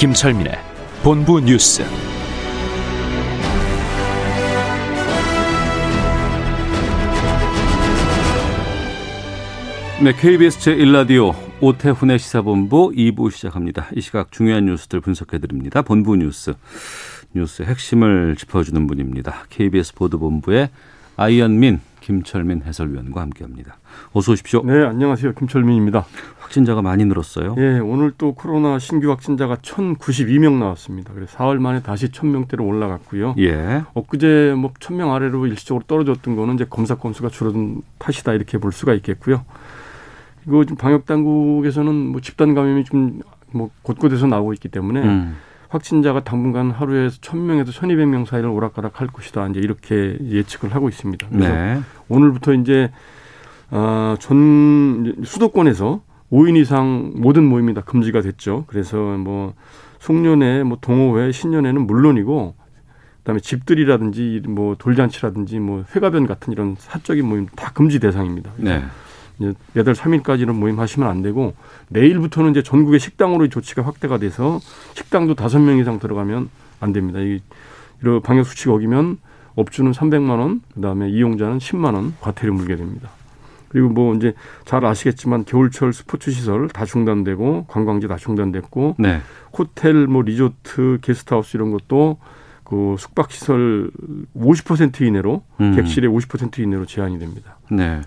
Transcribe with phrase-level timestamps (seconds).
[0.00, 0.54] 김철민의
[1.02, 1.82] 본부 뉴스.
[10.02, 13.88] 네, KBS 제1라디오 오태훈의 시사본부 2부 시작합니다.
[13.94, 15.82] 이 시각 중요한 뉴스들 분석해드립니다.
[15.82, 16.54] 본부 뉴스,
[17.34, 19.44] 뉴스 핵심을 짚어주는 분입니다.
[19.50, 20.70] KBS 보도본부의
[21.18, 21.78] 아이언민,
[22.10, 23.76] 김철민 해설위원과 함께합니다.
[24.12, 24.62] 어서 오십시오.
[24.64, 25.32] 네, 안녕하세요.
[25.34, 26.04] 김철민입니다.
[26.40, 27.54] 확진자가 많이 늘었어요.
[27.58, 31.12] 예, 오늘 또 코로나 신규 확진자가 1,092명 나왔습니다.
[31.14, 33.36] 그래서 사흘 만에 다시 1,000명대로 올라갔고요.
[33.38, 33.82] 예.
[33.94, 38.92] 엊그제 뭐 1,000명 아래로 일시적으로 떨어졌던 거는 이제 검사 건수가 줄어든 탓이다 이렇게 볼 수가
[38.94, 39.44] 있겠고요.
[40.48, 43.20] 이거 지금 방역 당국에서는 뭐 집단 감염이 좀
[43.52, 45.36] 뭐 곳곳에서 나오고 있기 때문에 음.
[45.70, 49.46] 확진자가 당분간 하루에 1,000명에서 1,200명 사이를 오락가락 할 것이다.
[49.48, 51.28] 이제 이렇게 예측을 하고 있습니다.
[51.30, 51.80] 그래서 네.
[52.08, 52.90] 오늘부터 이제
[53.70, 58.64] 아, 전 수도권에서 5인 이상 모든 모임이 다 금지가 됐죠.
[58.66, 59.54] 그래서 뭐
[60.00, 62.54] 송년회, 뭐 동호회, 신년회는 물론이고
[63.18, 68.50] 그다음에 집들이라든지 뭐 돌잔치라든지 뭐 회가변 같은 이런 사적인 모임 다 금지 대상입니다.
[68.56, 68.82] 네.
[69.72, 71.54] 매달 3일까지는 모임하시면 안 되고
[71.88, 74.60] 내일부터는 이제 전국의 식당으로 이 조치가 확대가 돼서
[74.94, 76.50] 식당도 다섯 명 이상 들어가면
[76.80, 77.20] 안 됩니다.
[77.20, 77.40] 이
[78.02, 79.18] 이런 방역 수칙 어기면
[79.56, 83.10] 업주는 300만 원, 그다음에 이용자는 10만 원 과태료 물게 됩니다.
[83.68, 84.34] 그리고 뭐 이제
[84.64, 89.20] 잘 아시겠지만 겨울철 스포츠 시설 다 중단되고 관광지 다 중단됐고 네.
[89.56, 92.18] 호텔 뭐 리조트 게스트하우스 이런 것도
[92.70, 93.90] 그 숙박 시설
[94.36, 95.74] 50% 이내로 음.
[95.74, 97.58] 객실의 50% 이내로 제한이 됩니다.
[97.68, 98.00] 네.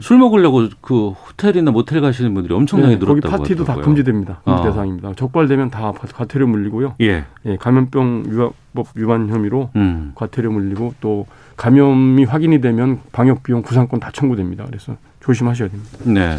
[0.00, 3.84] 술 먹으려고 그 호텔이나 모텔 가시는 분들이 엄청나게 네, 거기 늘었다고 파티도 다 하더라고요.
[3.84, 4.40] 금지됩니다.
[4.44, 4.64] 금지 어.
[4.64, 5.14] 대상입니다.
[5.14, 6.96] 적발되면 다 과태료 물리고요.
[7.00, 7.26] 예.
[7.46, 10.10] 예, 감염병 위반법 위반 혐의로 음.
[10.16, 11.26] 과태료 물리고 또
[11.56, 14.64] 감염이 확인이 되면 방역 비용 구상권 다 청구됩니다.
[14.66, 14.96] 그래서
[15.32, 15.98] 조심하셔야 됩니다.
[16.04, 16.38] 네.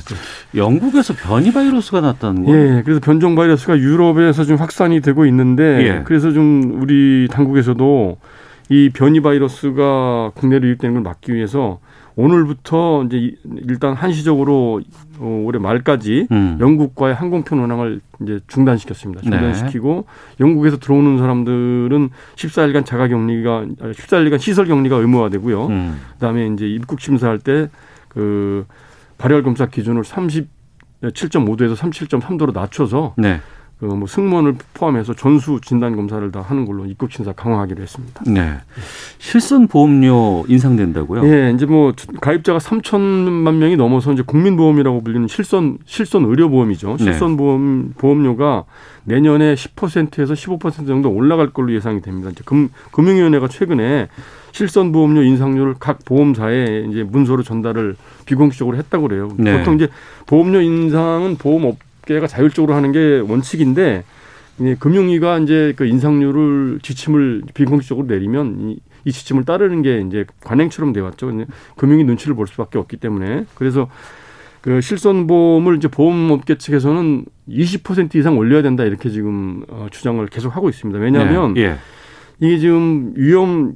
[0.55, 2.51] 영국에서 변이 바이러스가 났다는 거.
[2.51, 6.01] 예, 그래서 변종 바이러스가 유럽에서 좀 확산이 되고 있는데 예.
[6.03, 8.17] 그래서 좀 우리 당국에서도
[8.69, 11.79] 이 변이 바이러스가 국내로 유입되는 걸 막기 위해서
[12.15, 13.35] 오늘부터 이제 이-
[13.67, 14.81] 일단 한시적으로
[15.19, 16.57] 어, 올해 말까지 음.
[16.59, 19.21] 영국과의 항공편 운항을 이제 중단시켰습니다.
[19.23, 19.29] 네.
[19.29, 20.05] 중단시키고
[20.39, 25.67] 영국에서 들어오는 사람들은 14일간 자가 격리가 14일간 시설 격리가 의무화되고요.
[25.67, 25.99] 음.
[26.13, 27.69] 그다음에 이제 입국 심사할 때
[28.19, 28.65] 그
[29.17, 33.39] 발열 검사 기준을 37.5도에서 37.3도로 낮춰서 네.
[33.79, 38.23] 그뭐 승무원을 포함해서 전수 진단 검사를 다 하는 걸로 입국 심사 강화하기로 했습니다.
[38.27, 38.57] 네.
[39.19, 41.25] 실손 보험료 인상된다고요?
[41.25, 46.97] 예, 이제 뭐 가입자가 3천만 명이 넘어서 이제 국민보험이라고 불리는 실손 실손 의료 보험이죠.
[46.97, 47.05] 네.
[47.05, 48.65] 실손 보험 보험료가
[49.05, 52.31] 내년에 10%에서 15% 정도 올라갈 걸로 예상이 됩니다.
[52.31, 54.09] 이제 금 금융위원회가 최근에
[54.51, 57.95] 실손 보험료 인상률을 각 보험사에 이제 문서로 전달을
[58.25, 59.31] 비공식적으로 했다고 그래요.
[59.37, 59.57] 네.
[59.57, 59.87] 보통 이제
[60.25, 64.03] 보험료 인상은 보험업계가 자율적으로 하는 게 원칙인데
[64.59, 70.91] 이 금융위가 이제 그 인상률을 지침을 비공식적으로 내리면 이, 이 지침을 따르는 게 이제 관행처럼
[70.93, 71.27] 돼 왔죠.
[71.27, 71.45] 근데
[71.77, 73.89] 금융위 눈치를 볼 수밖에 없기 때문에 그래서
[74.61, 80.69] 그 실손보험을 이제 보험업계 측에서는 20% 이상 올려야 된다 이렇게 지금 어, 주장을 계속 하고
[80.69, 80.99] 있습니다.
[80.99, 81.61] 왜냐하면 네.
[81.61, 81.77] 예.
[82.39, 83.73] 이게 지금 위험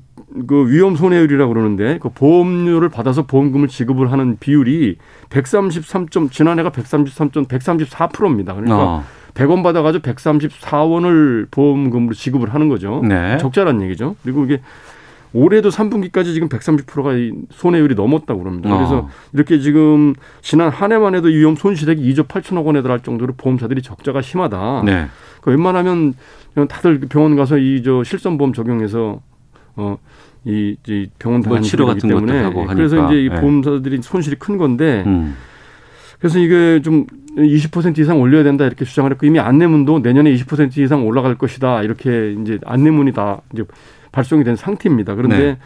[0.47, 4.97] 그 위험 손해율이라고 그러는데 그 보험료를 받아서 보험금을 지급을 하는 비율이
[5.29, 8.53] 133점 지난해가 133점 134%입니다.
[8.53, 9.03] 그러니까 어.
[9.33, 13.01] 100원 받아가지고 134원을 보험금으로 지급을 하는 거죠.
[13.03, 13.37] 네.
[13.37, 14.15] 적자란 얘기죠.
[14.23, 14.61] 그리고 이게
[15.33, 18.75] 올해도 3분기까지 지금 130%가 이 손해율이 넘었다고 그럽니다.
[18.75, 19.09] 그래서 어.
[19.33, 24.21] 이렇게 지금 지난 한 해만 해도 위험 손실액이 2조 8천억 원에 달할 정도로 보험사들이 적자가
[24.21, 24.83] 심하다.
[24.85, 25.07] 네.
[25.41, 26.13] 그 웬만하면
[26.69, 29.21] 다들 병원 가서 이 저 실손보험 적용해서
[29.75, 29.97] 어.
[30.45, 33.13] 이, 이 병원 뭐 다니는 치료 같은 때문에 것도 하고 그래서 하니까.
[33.13, 33.39] 이제 이 네.
[33.41, 35.35] 보험사들이 손실이 큰 건데 음.
[36.19, 37.05] 그래서 이게 좀
[37.37, 42.35] 20% 이상 올려야 된다 이렇게 주장을 했고 이미 안내문도 내년에 20% 이상 올라갈 것이다 이렇게
[42.41, 43.63] 이제 안내문이 다 이제
[44.13, 45.15] 발송이 된 상태입니다.
[45.15, 45.57] 그런데 네.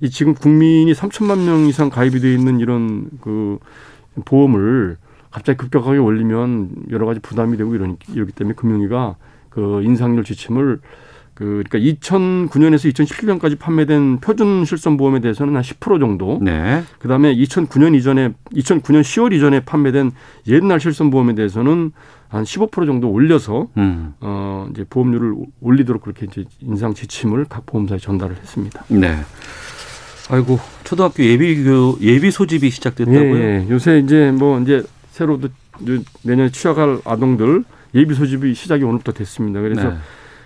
[0.00, 3.58] 이 지금 국민이 3천만 명 이상 가입이 돼 있는 이런 그
[4.24, 4.96] 보험을
[5.32, 9.16] 갑자기 급격하게 올리면 여러 가지 부담이 되고 이러니 이러기 때문에 금융위가
[9.48, 10.80] 그 인상률 지침을
[11.34, 16.38] 그 그러니까 2009년에서 2017년까지 판매된 표준 실손 보험에 대해서는 한 10% 정도.
[16.40, 16.84] 네.
[17.00, 20.12] 그다음에 2009년 이전에 2009년 10월 이전에 판매된
[20.46, 21.92] 옛날 실손 보험에 대해서는
[22.34, 24.14] 한 15% 정도 올려서 음.
[24.20, 28.84] 어 이제 보험료를 올리도록 그렇게 이제 인상 지침을 각 보험사에 전달을 했습니다.
[28.88, 29.16] 네.
[30.30, 33.36] 아이고 초등학교 예비 교 예비 소집이 시작됐다고요?
[33.36, 33.66] 예, 예.
[33.70, 35.48] 요새 이제 뭐 이제 새로도
[36.22, 37.62] 내년에 취약할 아동들
[37.94, 39.60] 예비 소집이 시작이 오늘부터 됐습니다.
[39.60, 39.96] 그래서 네.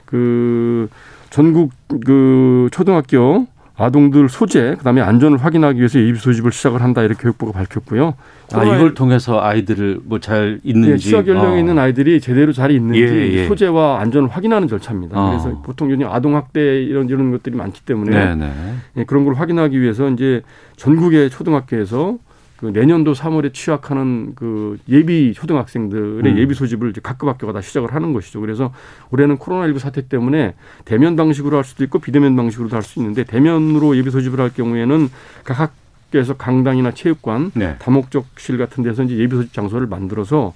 [0.05, 0.91] 그
[1.31, 1.73] 전국
[2.05, 3.47] 그 초등학교
[3.79, 8.15] 아동들 소재 그다음에 안전을 확인하기 위해서 예비 소집을 시작을 한다 이렇게 교육부가 밝혔고요.
[8.53, 11.59] 아 이걸 통해서 아이들을 뭐잘 예, 있는지 취약 연령에 어.
[11.59, 13.47] 있는 아이들이 제대로 잘 있는지 예, 예.
[13.47, 15.17] 소재와 안전을 확인하는 절차입니다.
[15.17, 15.31] 어.
[15.31, 18.53] 그래서 보통 요즘 아동 학대 이런 이런 것들이 많기 때문에 네네.
[18.97, 20.43] 예, 그런 걸 확인하기 위해서 이제
[20.77, 22.19] 전국의 초등학교에서
[22.59, 26.39] 그 내년도 3월에 취약하는 그 예비 초등학생들의 음.
[26.39, 28.41] 예비 소집을 이제 각급 학교가 다 시작을 하는 것이죠.
[28.41, 28.75] 그래서
[29.13, 33.97] 올해는 코로나19 사태 때문에 대면 방식으로 할 수도 있고 비대면 방식으로도 할 수 있는데 대면으로
[33.97, 35.09] 예비 소집을 할 경우에는
[35.45, 35.73] 각
[36.11, 37.77] 학교에서 강당이나 체육관, 네.
[37.79, 40.55] 다목적실 같은 데서 이제 예비 소집 장소를 만들어서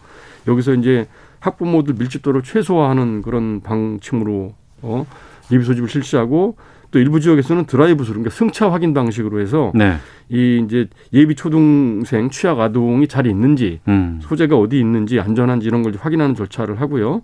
[0.49, 1.07] 여기서 이제
[1.41, 5.07] 학부모들 밀집도를 최소화하는 그런 방침으로 어,
[5.53, 6.57] 예비 소집을 실시하고
[6.93, 9.97] 또 일부 지역에서는 드라이브 스루 그러니까 승차 확인 방식으로 해서 네.
[10.29, 14.21] 이 이제 예비 초등생 취약 아동이 잘 있는지 음.
[14.23, 17.23] 소재가 어디 있는지 안전한지 이런 걸 확인하는 절차를 하고요.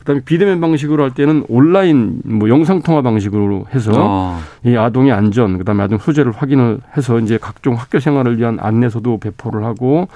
[0.00, 4.40] 그다음에 비대면 방식으로 할 때는 온라인 뭐 영상 통화 방식으로 해서 어.
[4.64, 9.64] 이 아동의 안전 그다음에 아동 소재를 확인을 해서 이제 각종 학교 생활을 위한 안내서도 배포를
[9.64, 10.08] 하고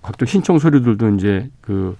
[0.00, 1.96] 각종 신청 서류들도 이제 그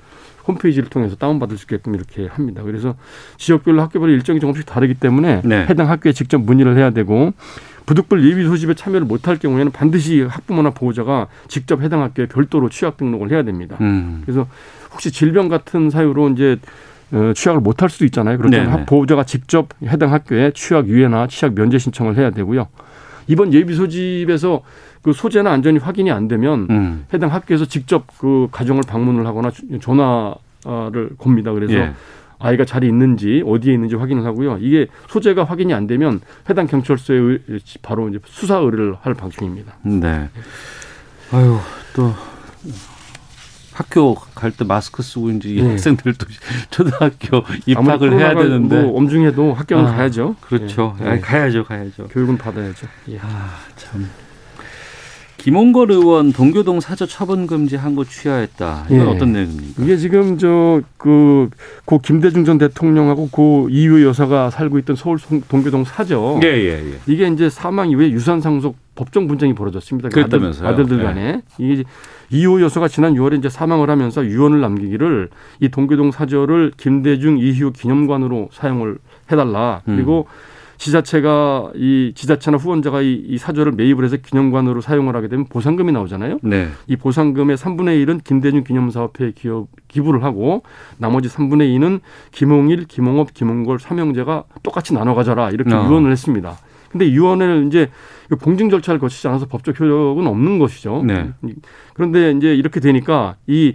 [0.46, 2.62] 홈페이지를 통해서 다운받을 수 있게끔 이렇게 합니다.
[2.62, 2.94] 그래서
[3.38, 5.66] 지역별로 학교별로 일정이 조금씩 다르기 때문에 네.
[5.68, 7.32] 해당 학교에 직접 문의를 해야 되고
[7.86, 13.30] 부득불 예비 소집에 참여를 못할 경우에는 반드시 학부모나 보호자가 직접 해당 학교에 별도로 취약 등록을
[13.30, 13.76] 해야 됩니다.
[13.80, 14.22] 음.
[14.24, 14.46] 그래서
[14.92, 16.62] 혹시 질병 같은 사유로 이제 어,
[17.34, 18.36] 취약을 못할 수도 있잖아요.
[18.38, 18.76] 그렇다면 네네.
[18.78, 22.66] 학- 보호자가 직접 해당 학교에 취약 유예나 취약 면제 신청을 해야 되고요.
[23.26, 24.62] 이번 예비 소집에서
[25.02, 27.06] 그 소재나 안전이 확인이 안 되면 음.
[27.12, 31.52] 해당 학교에서 직접 그 가정을 방문을 하거나 주- 전화를 겁니다.
[31.52, 31.92] 그래서 예.
[32.38, 34.58] 아이가 잘 있는지 어디에 있는지 확인을 하고요.
[34.60, 36.20] 이게 소재가 확인이 안 되면
[36.50, 37.40] 해당 경찰서에 의-
[37.80, 39.74] 바로 이제 수사 의뢰를 할 방침입니다.
[39.82, 40.28] 네.
[41.32, 41.56] 아유
[41.94, 42.12] 또
[43.74, 45.70] 학교 갈 때 마스크 쓰고 이제 이 네.
[45.70, 46.26] 학생들도
[46.70, 50.36] 초등학교 입학을 해야 되는데 뭐 엄중해도 학교는 아, 가야죠.
[50.40, 50.96] 그렇죠.
[51.02, 51.08] 예.
[51.08, 52.06] 아, 가야죠, 가야죠.
[52.08, 52.86] 교육은 받아야죠.
[53.10, 53.18] 예.
[53.20, 54.08] 아, 참.
[55.38, 58.86] 김홍걸 의원 동교동 사저 처분 금지한 거 취하했다.
[58.88, 59.10] 이건 예.
[59.10, 59.82] 어떤 내용입니까?
[59.82, 66.40] 이게 지금 저그고 김대중 전 대통령하고 고 이유 여사가 살고 있던 서울 송- 동교동 사저
[66.44, 66.98] 예, 예, 예.
[67.06, 70.08] 이게 이제 사망 이후에 유산 상속 법정 분쟁이 벌어졌습니다.
[70.08, 70.66] 그 그랬다면서요?
[70.68, 71.02] 아들, 들 예.
[71.02, 71.82] 간에 이게
[72.34, 75.28] 이호 여사가 지난 6월에 이제 사망을 하면서 유언을 남기기를
[75.60, 78.98] 이 동교동 사저를 김대중 이후 기념관으로 사용을
[79.30, 79.82] 해달라.
[79.86, 79.94] 음.
[79.96, 80.26] 그리고
[80.76, 86.40] 지자체가 이 지자체나 후원자가 이, 이 사저를 매입을 해서 기념관으로 사용을 하게 되면 보상금이 나오잖아요.
[86.42, 86.68] 네.
[86.88, 90.64] 이 보상금의 3분의 1은 김대중 기념사업회에 기업, 기부를 하고
[90.98, 92.00] 나머지 3분의 2는
[92.32, 95.88] 김홍일, 김홍업, 김홍걸 삼형제가 똑같이 나눠 가져라 이렇게 어.
[95.88, 96.58] 유언을 했습니다.
[96.90, 97.90] 근데 유언을 이제
[98.40, 101.02] 공증 절차를 거치지 않아서 법적 효력은 없는 것이죠.
[101.06, 101.30] 네.
[101.94, 103.72] 그런데 이제 이렇게 되니까 이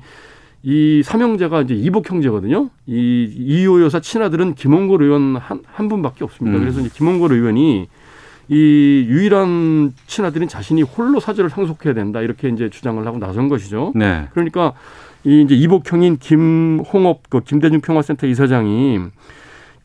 [0.62, 2.70] 이 삼형제가 이제 이복 형제거든요.
[2.86, 6.58] 이 이호 여사 친아들은 김홍걸 의원 한, 한 분밖에 없습니다.
[6.58, 6.62] 음.
[6.62, 7.88] 그래서 이제 김홍걸 의원이
[8.50, 13.94] 이 유일한 친아들인 자신이 홀로 사죄를 상속해야 된다 이렇게 이제 주장을 하고 나선 것이죠.
[13.96, 14.28] 네.
[14.34, 14.74] 그러니까
[15.24, 19.00] 이 이제 이복형인 김홍업 그 김대중 평화센터 이사장이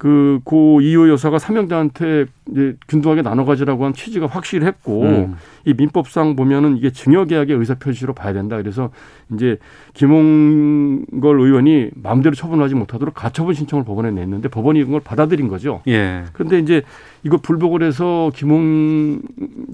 [0.04, 5.36] 그 고 이호 여사가 삼형제한테 이제 균등하게 나눠 가지라고 한 취지가 확실했고 음.
[5.64, 8.58] 이 민법상 보면은 이게 증여계약의 의사 표시로 봐야 된다.
[8.58, 8.90] 그래서
[9.32, 9.56] 이제
[9.94, 15.80] 김홍걸 의원이 마음대로 처분하지 못하도록 가처분 신청을 법원에 냈는데 법원이 이걸 받아들인 거죠.
[15.88, 16.24] 예.
[16.34, 16.82] 그런데 이제
[17.22, 19.22] 이거 불복을 해서 김홍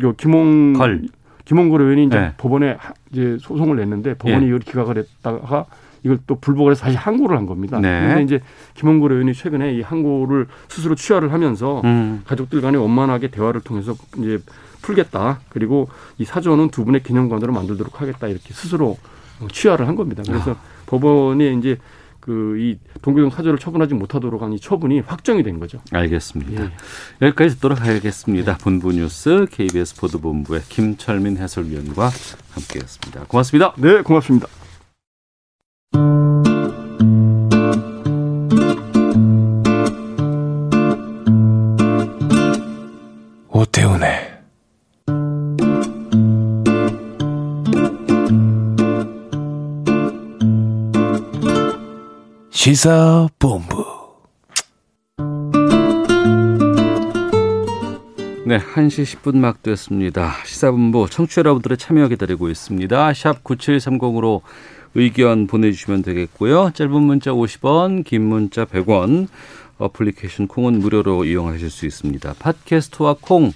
[0.03, 1.03] 요 김홍 걸.
[1.45, 2.33] 김홍걸 의원이 이제 네.
[2.37, 4.47] 법원에 하- 이제 소송을 냈는데 법원이 예.
[4.49, 5.67] 이걸 기각을 했다가
[6.03, 7.79] 이걸 또 불복을 해서 다시 항고를 한 겁니다.
[7.79, 8.01] 네.
[8.01, 8.41] 그런데 이제
[8.75, 12.23] 김홍걸 의원이 최근에 이 항고를 스스로 취하를 하면서 음.
[12.27, 14.39] 가족들 간에 원만하게 대화를 통해서 이제
[14.83, 15.41] 풀겠다.
[15.51, 15.89] 그리고
[16.19, 18.29] 이 사전은 두 분의 기념관으로 만들도록 하겠다.
[18.29, 18.97] 이렇게 스스로
[19.53, 20.23] 취하를 한 겁니다.
[20.27, 21.77] 그래서 법원이 이제
[22.21, 25.81] 그 이 동교동 사저를 처분하지 못하도록 한 이 처분이 확정이 된 거죠.
[25.91, 26.65] 알겠습니다.
[26.65, 26.71] 예.
[27.23, 28.59] 여기까지 듣도록 하겠습니다.
[28.59, 32.11] 본부 뉴스 KBS 보도본부의 김철민 해설위원과
[32.53, 33.25] 함께했습니다.
[33.27, 33.73] 고맙습니다.
[33.79, 34.49] 네, 고맙습니다.
[52.61, 53.87] 시사본부
[58.45, 60.35] 네, 1시 10분 막 됐습니다.
[60.45, 63.15] 시사본부 청취자 여러분들의 참여 기다리고 있습니다.
[63.15, 64.43] 샵 9730으로
[64.95, 66.73] 의견 보내주시면 되겠고요.
[66.75, 69.29] 짧은 문자 50원, 긴 문자 100원,
[69.79, 72.35] 어플리케이션 콩은 무료로 이용하실 수 있습니다.
[72.39, 73.53] 팟캐스트와 콩,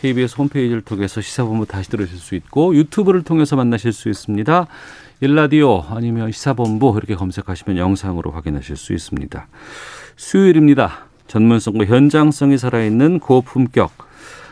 [0.00, 4.68] KBS 홈페이지를 통해서 시사본부 다시 들으실 수 있고 유튜브를 통해서 만나실 수 있습니다.
[5.20, 9.48] 일라디오 아니면 시사본부 이렇게 검색하시면 영상으로 확인하실 수 있습니다.
[10.16, 11.06] 수요일입니다.
[11.26, 13.90] 전문성과 현장성이 살아있는 고품격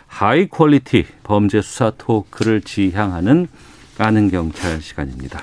[0.08, 3.48] high quality 범죄 수사 토크를 지향하는
[3.98, 5.40] 아는 경찰 시간입니다.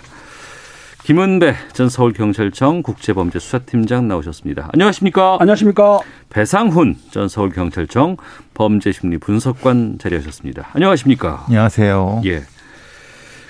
[1.03, 4.69] 김은배 전 서울경찰청 국제범죄수사팀장 나오셨습니다.
[4.73, 5.37] 안녕하십니까?
[5.39, 5.99] 안녕하십니까?
[6.29, 8.17] 배상훈 전 서울경찰청
[8.53, 10.69] 범죄심리분석관 자리하셨습니다.
[10.73, 11.43] 안녕하십니까?
[11.47, 12.21] 안녕하세요.
[12.25, 12.43] 예.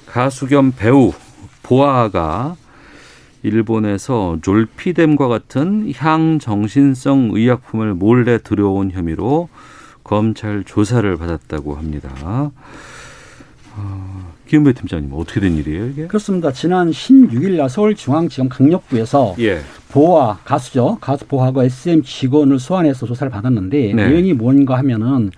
[0.07, 1.13] 가수 겸 배우
[1.63, 2.55] 보아가
[3.41, 9.49] 일본에서 졸피뎀과 같은 향정신성 의약품을 몰래 들여온 혐의로
[10.03, 12.51] 검찰 조사를 받았다고 합니다.
[13.75, 16.07] 어, 김은배 팀장님 어떻게 된 일이에요 이게?
[16.07, 16.51] 그렇습니다.
[16.51, 19.61] 지난 16일 날 서울중앙지검 강력부에서 예.
[19.91, 20.97] 보아 가수죠.
[21.01, 24.09] 가수 보아가 SM 직원을 소환해서 조사를 받았는데 네.
[24.09, 25.31] 내용이 뭔가 하면은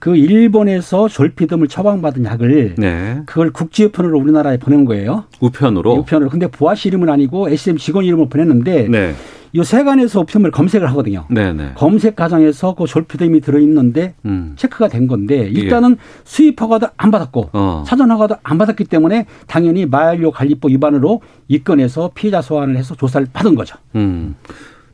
[0.00, 3.22] 그 일본에서 졸피뎀을 처방받은 약을 네.
[3.26, 5.24] 그걸 국제우편으로 우리나라에 보낸 거예요.
[5.40, 5.92] 우편으로.
[5.92, 6.30] 우편으로.
[6.30, 9.14] 근데 보아 씨 이름은 아니고 SM 직원 이름을 보냈는데 네.
[9.52, 11.26] 이 세관에서 우편물 검색을 하거든요.
[11.28, 11.72] 네, 네.
[11.74, 14.54] 검색 과정에서 그 졸피뎀이 들어있는데 음.
[14.56, 17.84] 체크가 된 건데 일단은 수입 허가도 안 받았고 어.
[17.86, 23.54] 사전 허가도 안 받았기 때문에 당연히 마약류 관리법 위반으로 입건해서 피해자 소환을 해서 조사를 받은
[23.54, 23.76] 거죠.
[23.96, 24.36] 음.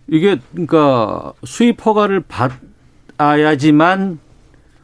[0.08, 2.25] 이게 그러니까 수입 허가를
[3.18, 4.18] 받아야지만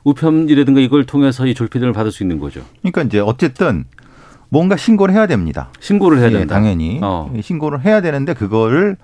[0.04, 2.62] 우편이라든가 이걸 통해서 이 졸피뎀을 받을 수 있는 거죠.
[2.80, 3.85] 그러니까 이제 어쨌든
[4.49, 5.71] 뭔가 신고를 해야 됩니다.
[5.80, 6.54] 신고를 해야 예, 된다.
[6.54, 7.32] 당연히 어.
[7.40, 8.97] 신고를 해야 되는데 그거를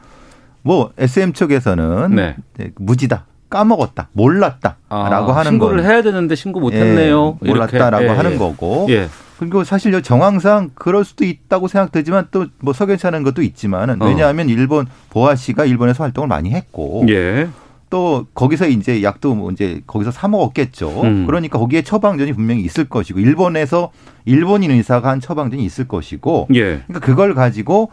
[0.63, 2.37] 뭐 SM 측에서는 네.
[2.59, 5.89] 네, 무지다, 까먹었다, 몰랐다라고 아, 하는 신고를 거.
[5.89, 7.39] 해야 되는데 신고 못했네요.
[7.45, 8.13] 예, 몰랐다라고 이렇게.
[8.13, 8.37] 예, 하는 예.
[8.37, 8.87] 거고.
[8.91, 9.09] 예.
[9.39, 14.07] 그리고 사실 요 정황상 그럴 수도 있다고 생각되지만 또 뭐 석연찮은 것도 있지만은 어.
[14.07, 17.49] 왜냐하면 일본 보아 씨가 일본에서 활동을 많이 했고 예.
[17.91, 21.03] 또 거기서 이제 약도 뭐 이제 거기서 사 먹었겠죠.
[21.03, 21.27] 음.
[21.27, 23.91] 그러니까 거기에 처방전이 분명히 있을 것이고 일본에서
[24.25, 26.83] 일본인 의사가 한 처방전이 있을 것이고 예.
[26.87, 27.91] 그러니까 그걸 가지고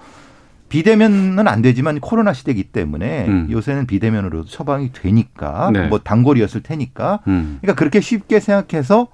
[0.69, 3.47] 비대면은 안 되지만 코로나 시대이기 때문에 음.
[3.49, 5.87] 요새는 비대면으로도 처방이 되니까 네.
[5.87, 7.59] 뭐 단골이었을 테니까 음.
[7.61, 9.07] 그러니까 그렇게 쉽게 생각해서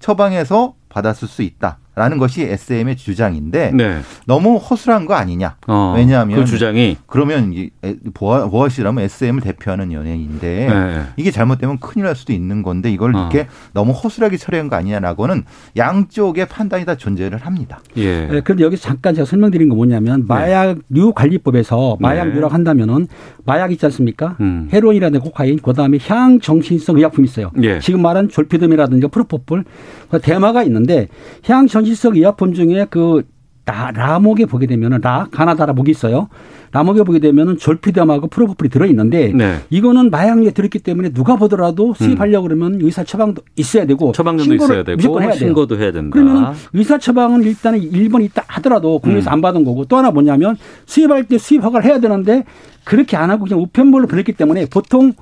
[0.00, 3.98] 처방해서 받았을 수 있다 라는 것이 SM의 주장인데 네.
[4.24, 5.56] 너무 허술한 거 아니냐?
[5.66, 7.70] 어, 왜냐하면 그 주장이 그러면 이
[8.14, 11.02] 보아, 보아 씨라면 SM을 대표하는 연예인인데 네.
[11.16, 13.20] 이게 잘못되면 큰일 날 수도 있는 건데 이걸 어.
[13.20, 15.42] 이렇게 너무 허술하게 처리한 거 아니냐라고는
[15.76, 17.80] 양쪽의 판단이 다 존재를 합니다.
[17.96, 18.26] 예.
[18.26, 23.08] 네, 그런데 여기서 잠깐 제가 설명드린 건 뭐냐면 마약류 관리법에서 마약류라고 한다면은
[23.48, 24.36] 마약 있지 않습니까?
[24.40, 24.68] 음.
[24.70, 27.50] 헤로인이라든가 코카인, 그 다음에 향 정신성 의약품이 있어요.
[27.62, 27.78] 예.
[27.78, 29.64] 지금 말한 졸피뎀이라든가 프로포폴,
[30.10, 31.08] 그 대마가 있는데
[31.46, 33.22] 향 정신성 의약품 중에 그
[33.64, 36.28] 라, 라목에 보게 되면은 라 가나다라 목이 있어요.
[36.72, 39.60] 라목에 보게 되면은 졸피뎀하고 프로포폴이 들어 있는데 네.
[39.70, 44.84] 이거는 마약류에 들었기 때문에 누가 보더라도 수입하려고 그러면 의사 처방도 있어야 되고 처방전도 신고를 있어야
[44.84, 45.38] 되고 무조건 해야 돼요.
[45.38, 46.10] 신고도 해야 된다.
[46.12, 49.34] 그러면 의사 처방은 일단은 일본에 있다 하더라도 국내에서 음.
[49.34, 50.56] 안 받은 거고 또 하나 뭐냐면
[50.86, 52.44] 수입할 때 수입 허가를 해야 되는데
[52.84, 55.12] 그렇게 안 하고 그냥 우편물로 보냈기 때문에 보통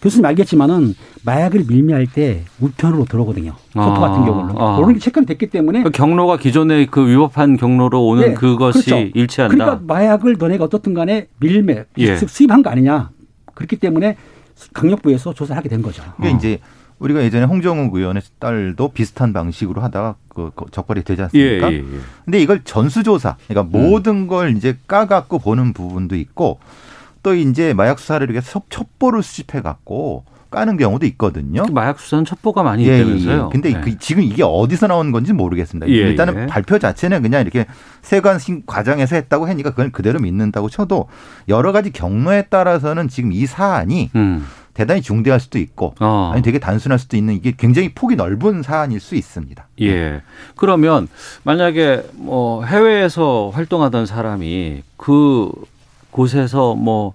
[0.00, 3.54] 교수님 알겠지만은 마약을 밀매할 때 우편으로 들어오거든요.
[3.72, 4.76] 소포 아, 같은 경우는 아.
[4.76, 9.10] 그런 게 체크가 됐기 때문에 그 경로가 기존의 그 위법한 경로로 오는 네, 그것이 그렇죠.
[9.14, 9.56] 일치한다.
[9.56, 12.16] 그러니까 마약을 너네가 어떻든 간에 밀매 예.
[12.16, 13.10] 즉 수입한 거 아니냐.
[13.54, 14.16] 그렇기 때문에
[14.72, 16.02] 강력부에서 조사를 하게 된 거죠.
[16.20, 16.60] 이게 이제
[17.00, 21.72] 우리가 예전에 홍정욱 의원의 딸도 비슷한 방식으로 하다가 그, 그 적발이 되지 예, 않습니까?
[21.72, 21.98] 예, 예.
[22.24, 23.82] 근데 이걸 전수조사, 그러니까 음.
[23.82, 26.58] 모든 걸 이제 까갖고 보는 부분도 있고
[27.28, 31.64] 또 이제 마약 수사를 이렇게 첩- 첩보를 수집해 갖고 까는 경우도 있거든요.
[31.66, 33.44] 그 마약 수사는 첩보가 많이 예, 있다면서요.
[33.48, 33.52] 예.
[33.52, 33.80] 근데 네.
[33.82, 35.86] 그 지금 이게 어디서 나온 건지 모르겠습니다.
[35.88, 36.46] 예, 일단은 예.
[36.46, 37.66] 발표 자체는 그냥 이렇게
[38.00, 41.08] 세관 신- 과정에서 했다고 하니까 그걸 그대로 믿는다고 쳐도
[41.48, 44.46] 여러 가지 경로에 따라서는 지금 이 사안이 음.
[44.72, 46.30] 대단히 중대할 수도 있고 어.
[46.32, 49.66] 아니 되게 단순할 수도 있는 이게 굉장히 폭이 넓은 사안일 수 있습니다.
[49.82, 50.22] 예.
[50.56, 51.08] 그러면
[51.42, 55.50] 만약에 뭐 해외에서 활동하던 사람이 그
[56.18, 57.14] 곳에서 뭐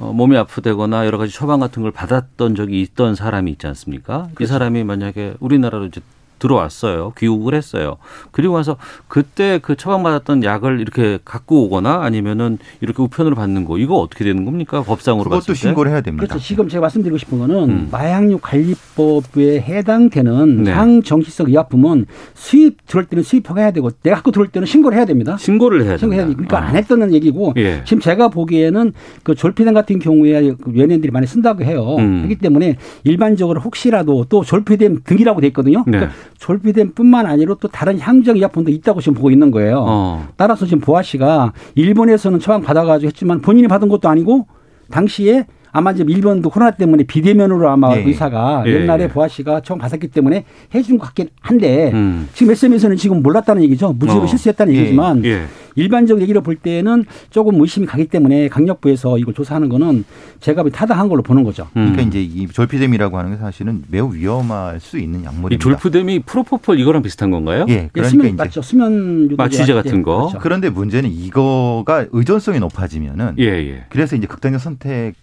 [0.00, 4.28] 어, 몸이 아프다거나 여러 가지 처방 같은 걸 받았던 적이 있던 사람이 있지 않습니까?
[4.40, 6.00] 이 사람이 만약에 우리나라로 이제
[6.38, 7.12] 들어왔어요.
[7.18, 7.96] 귀국을 했어요.
[8.30, 8.76] 그리고 와서
[9.08, 14.44] 그때 그 처방받았던 약을 이렇게 갖고 오거나 아니면은 이렇게 우편으로 받는 거 이거 어떻게 되는
[14.44, 14.82] 겁니까?
[14.82, 15.60] 법상으로 그것도 봤을 때?
[15.60, 16.26] 신고를 해야 됩니다.
[16.26, 16.44] 그렇죠.
[16.44, 17.88] 지금 제가 말씀드리고 싶은 거는 음.
[17.90, 20.72] 마약류 관리법에 해당되는 네.
[20.72, 25.36] 항정신성 의약품은 수입 들어올 때는 수입허가 해야 되고 내가 갖고 들어올 때는 신고를 해야 됩니다.
[25.38, 25.96] 신고를 해야.
[25.96, 26.42] 신고해야 됩니다.
[26.46, 26.60] 그러니까 어.
[26.70, 27.82] 안 했다는 얘기고 예.
[27.84, 31.96] 지금 제가 보기에는 그 졸피뎀 같은 경우에 그 연예인들이 많이 쓴다고 해요.
[31.98, 32.22] 음.
[32.22, 35.84] 그렇기 때문에 일반적으로 혹시라도 또 졸피뎀 등이라고 돼 있거든요.
[35.86, 35.98] 네.
[35.98, 39.84] 그러니까 졸피뎀 뿐만 아니라 또 다른 향정 의약품도 있다고 지금 보고 있는 거예요.
[39.86, 40.28] 어.
[40.36, 44.46] 따라서 지금 보아 씨가 일본에서는 처방 받아가지고 했지만 본인이 받은 것도 아니고
[44.90, 48.04] 당시에 아마 이제 일본도 코로나 때문에 비대면으로 아마 예.
[48.04, 49.08] 의사가 예, 옛날에 예.
[49.08, 52.28] 보아 씨가 처음 받았기 때문에 해준 것 같긴 한데 음.
[52.32, 53.92] 지금 SM에서는 지금 몰랐다는 얘기죠.
[53.92, 54.26] 무지로 어.
[54.26, 54.78] 실수했다는 예.
[54.78, 55.46] 얘기지만 예.
[55.74, 60.04] 일반적 얘기로 볼 때는 조금 의심이 가기 때문에 강력부에서 이걸 조사하는 거는
[60.38, 61.64] 제가 타당한 걸로 보는 거죠.
[61.76, 61.92] 음.
[61.92, 65.58] 그러니까 이제 이 졸피뎀이라고 하는 게 사실은 매우 위험할 수 있는 이 약물입니다.
[65.58, 67.66] 졸프뎀이 프로포폴 이거랑 비슷한 건가요?
[67.68, 68.62] 예, 예, 그러니까 수면 이제 맞죠.
[68.62, 69.74] 수면 유도제 마취제 맞죠.
[69.74, 70.18] 같은 거.
[70.18, 70.38] 그렇죠.
[70.40, 73.84] 그런데 문제는 이거가 의존성이 높아지면은 예, 예.
[73.88, 75.14] 그래서 이제 극단적 선택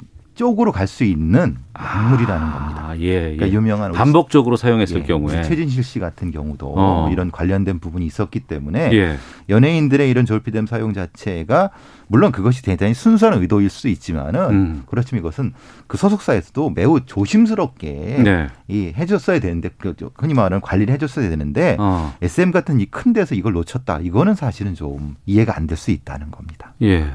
[0.41, 2.86] 쪽으로 갈 수 있는 약물이라는 겁니다.
[2.90, 3.36] 아, 예, 예.
[3.36, 5.44] 그러니까 유명한 반복적으로 사용했을 예, 경우에.
[5.44, 7.10] 최진실 씨 같은 경우도 어.
[7.12, 9.18] 이런 관련된 부분이 있었기 때문에 예.
[9.50, 11.70] 연예인들의 이런 졸피뎀 사용 자체가
[12.08, 14.84] 물론 그것이 대단히 순수한 의도일 수 있지만은 음.
[14.86, 15.54] 그렇지만 이것은
[15.88, 18.48] 그 소속사에서도 매우 조심스럽게 네.
[18.68, 22.13] 이 해줬어야 되는데 그 흔히 말하는 관리를 해줬어야 되는데 어.
[22.22, 26.30] SM 같은 이 큰 데서 이걸 놓쳤다 이거는 사실은 좀 이해가 안 될 수 있다는
[26.32, 26.74] 겁니다.
[26.82, 27.10] 예.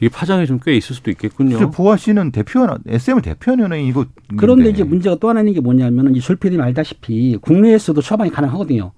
[0.00, 1.70] 이게 파장이 좀 꽤 있을 수도 있겠군요.
[1.70, 3.97] 보아 씨는 대표 SM 대표 연예인이고
[4.36, 8.92] 그런데 이제 문제가 또 하나 있는 게 뭐냐면은 이 졸피뎀 알다시피 국내에서도 처방이 가능하거든요.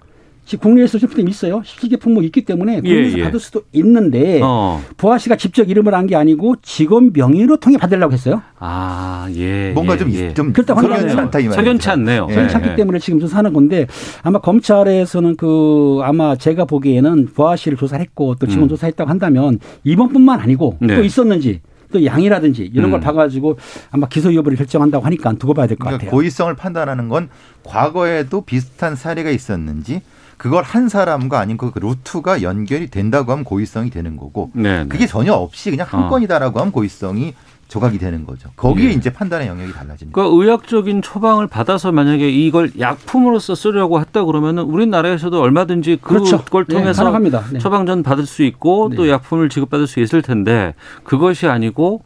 [0.46, 1.62] 지금 국내에서 졸피뎀 있어요.
[1.64, 3.24] 실기계 품목 있기 때문에 국내에서 예, 예.
[3.24, 4.82] 받을 수도 있는데 어.
[4.96, 8.42] 보아 씨가 직접 이름을 한 게 아니고 직원 명의로 통해 받으려고 했어요.
[8.58, 9.70] 아, 예.
[9.74, 10.34] 뭔가 예, 좀, 예.
[10.34, 11.14] 좀 그렇다고 석연치.
[11.16, 11.52] 않다 이 말이죠.
[11.52, 12.26] 석연치 않네요.
[12.30, 12.34] 예.
[12.34, 12.74] 괜찮기 예.
[12.74, 13.86] 때문에 지금 조사하는 건데
[14.22, 18.68] 아마 검찰에서는 그 아마 제가 보기에는 보아 씨를 조사를 했고 또 직원 음.
[18.70, 20.96] 조사했다고 한다면 이번뿐만 아니고 네.
[20.96, 23.02] 또 있었는지 또 양이라든지 이런 걸 음.
[23.02, 23.58] 봐가지고
[23.90, 26.10] 아마 기소 여부를 결정한다고 하니까 두고 봐야 될것 그러니까 같아요.
[26.10, 27.28] 고의성을 판단하는 건
[27.64, 30.02] 과거에도 비슷한 사례가 있었는지
[30.36, 34.84] 그걸 한 사람과 아닌 그 루트가 연결이 된다고 하면 고의성이 되는 거고 네.
[34.84, 34.88] 네.
[34.88, 36.08] 그게 전혀 없이 그냥 한 어.
[36.08, 37.34] 건이다라고 하면 고의성이
[37.70, 38.50] 조각이 되는 거죠.
[38.56, 38.92] 거기에 예.
[38.92, 40.12] 이제 판단의 영역이 달라집니다.
[40.12, 46.42] 그러니까 의학적인 처방을 받아서 만약에 이걸 약품으로서 쓰려고 했다 그러면은 우리나라에서도 얼마든지 그렇죠.
[46.44, 47.44] 그걸 네, 통해서 가능합니다.
[47.52, 47.58] 네.
[47.60, 49.10] 처방전 받을 수 있고 또 네.
[49.10, 50.74] 약품을 지급받을 수 있을 텐데
[51.04, 52.02] 그것이 아니고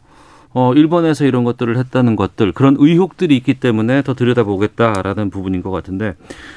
[0.57, 6.13] 어 일본에서 이런 것들을 했다는 것들 그런 의혹들이 있기 때문에 더 들여다보겠다라는 부분인 것 같은데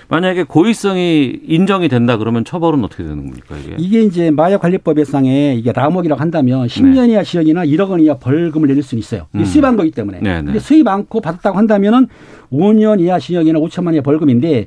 [0.08, 3.74] 만약에 고의성이 인정이 된다 그러면 처벌은 어떻게 되는 겁니까 이게?
[3.76, 9.00] 이게 이제 마약관리법에상에 이게 라목이라고 한다면 10년 이하 징역이나 1억 원 이하 벌금을 내릴 수는
[9.00, 9.26] 있어요.
[9.34, 9.44] 음.
[9.44, 10.20] 수입한 거기 때문에.
[10.20, 10.44] 네, 네.
[10.44, 12.06] 근데 수입 않고 받았다고 한다면은
[12.52, 14.66] 5년 이하 징역이나 5천만 이하 벌금인데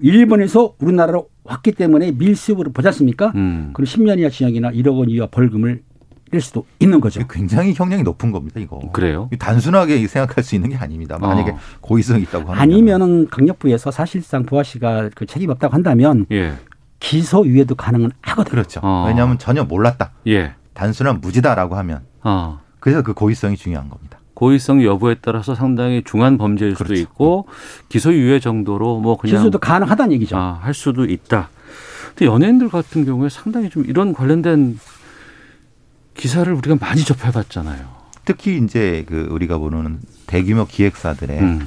[0.00, 3.30] 일본에서 우리나라로 왔기 때문에 밀수입으로 보지 않습니까?
[3.36, 3.70] 음.
[3.74, 5.82] 그럼 10년 이하 징역이나 1억 원 이하 벌금을
[6.32, 7.20] 낼 수도 있는 거죠.
[7.28, 8.58] 굉장히 형량이 높은 겁니다.
[8.58, 8.80] 이거.
[8.92, 9.28] 그래요?
[9.38, 11.18] 단순하게 생각할 수 있는 게 아닙니다.
[11.18, 11.58] 만약에 어.
[11.82, 16.54] 고의성이 있다고 하면 아니면은 강력부에서 사실상 보아 씨가 그 책임 없다고 한다면 예.
[17.00, 18.50] 기소유예도 가능은 하거든요.
[18.50, 18.80] 그렇죠.
[18.82, 19.04] 어.
[19.06, 20.12] 왜냐하면 전혀 몰랐다.
[20.26, 20.54] 예.
[20.72, 22.60] 단순한 무지다라고 하면 어.
[22.80, 24.18] 그래서 그 고의성이 중요한 겁니다.
[24.32, 27.02] 고의성 여부에 따라서 상당히 중한 범죄일 수도 그렇죠.
[27.02, 27.46] 있고
[27.90, 30.36] 기소유예 정도로 뭐 그냥 기소도 가능하다는 얘기죠.
[30.38, 31.50] 아, 할 수도 있다.
[32.08, 34.78] 근데 연예인들 같은 경우에 상당히 좀 이런 관련된
[36.14, 38.02] 기사를 우리가 많이 접해봤잖아요.
[38.24, 41.66] 특히 이제 그 우리가 보는 대규모 기획사들의 음.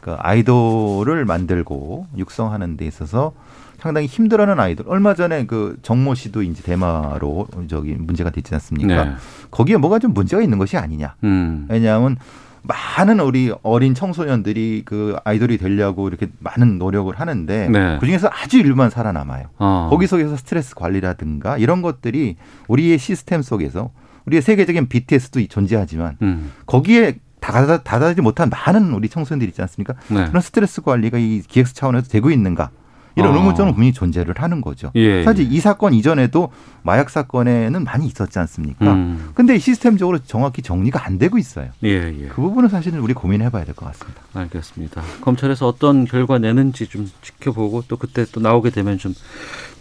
[0.00, 3.32] 그 아이돌을 만들고 육성하는 데 있어서
[3.78, 4.86] 상당히 힘들어하는 아이돌.
[4.88, 9.04] 얼마 전에 그 정모 씨도 이제 대마로 저기 문제가 됐지 않습니까?
[9.04, 9.12] 네.
[9.50, 11.14] 거기에 뭐가 좀 문제가 있는 것이 아니냐.
[11.24, 11.66] 음.
[11.68, 12.16] 왜냐하면
[12.62, 17.98] 많은 우리 어린 청소년들이 그 아이돌이 되려고 이렇게 많은 노력을 하는데 네.
[18.00, 19.46] 그 중에서 아주 일부만 살아남아요.
[19.58, 19.88] 어.
[19.90, 22.36] 거기 속에서 스트레스 관리라든가 이런 것들이
[22.68, 23.90] 우리의 시스템 속에서
[24.26, 26.52] 우리의 세계적인 BTS도 존재하지만 음.
[26.66, 29.94] 거기에 다다, 다다지 못한 많은 우리 청소년들이 있지 않습니까?
[30.08, 30.26] 네.
[30.26, 32.70] 그런 스트레스 관리가 이 기획사 차원에서 되고 있는가?
[33.16, 33.36] 이런 어.
[33.36, 34.90] 의문점은 분명히 존재를 하는 거죠.
[34.94, 35.48] 예, 사실 예.
[35.54, 38.92] 이 사건 이전에도 마약 사건에는 많이 있었지 않습니까?
[38.92, 39.30] 음.
[39.34, 41.68] 근데 시스템적으로 정확히 정리가 안 되고 있어요.
[41.84, 42.28] 예, 예.
[42.28, 44.22] 그 부분은 사실은 우리 고민해 봐야 될 것 같습니다.
[44.34, 45.02] 알겠습니다.
[45.20, 49.14] 검찰에서 어떤 결과 내는지 좀 지켜보고 또 그때 또 나오게 되면 좀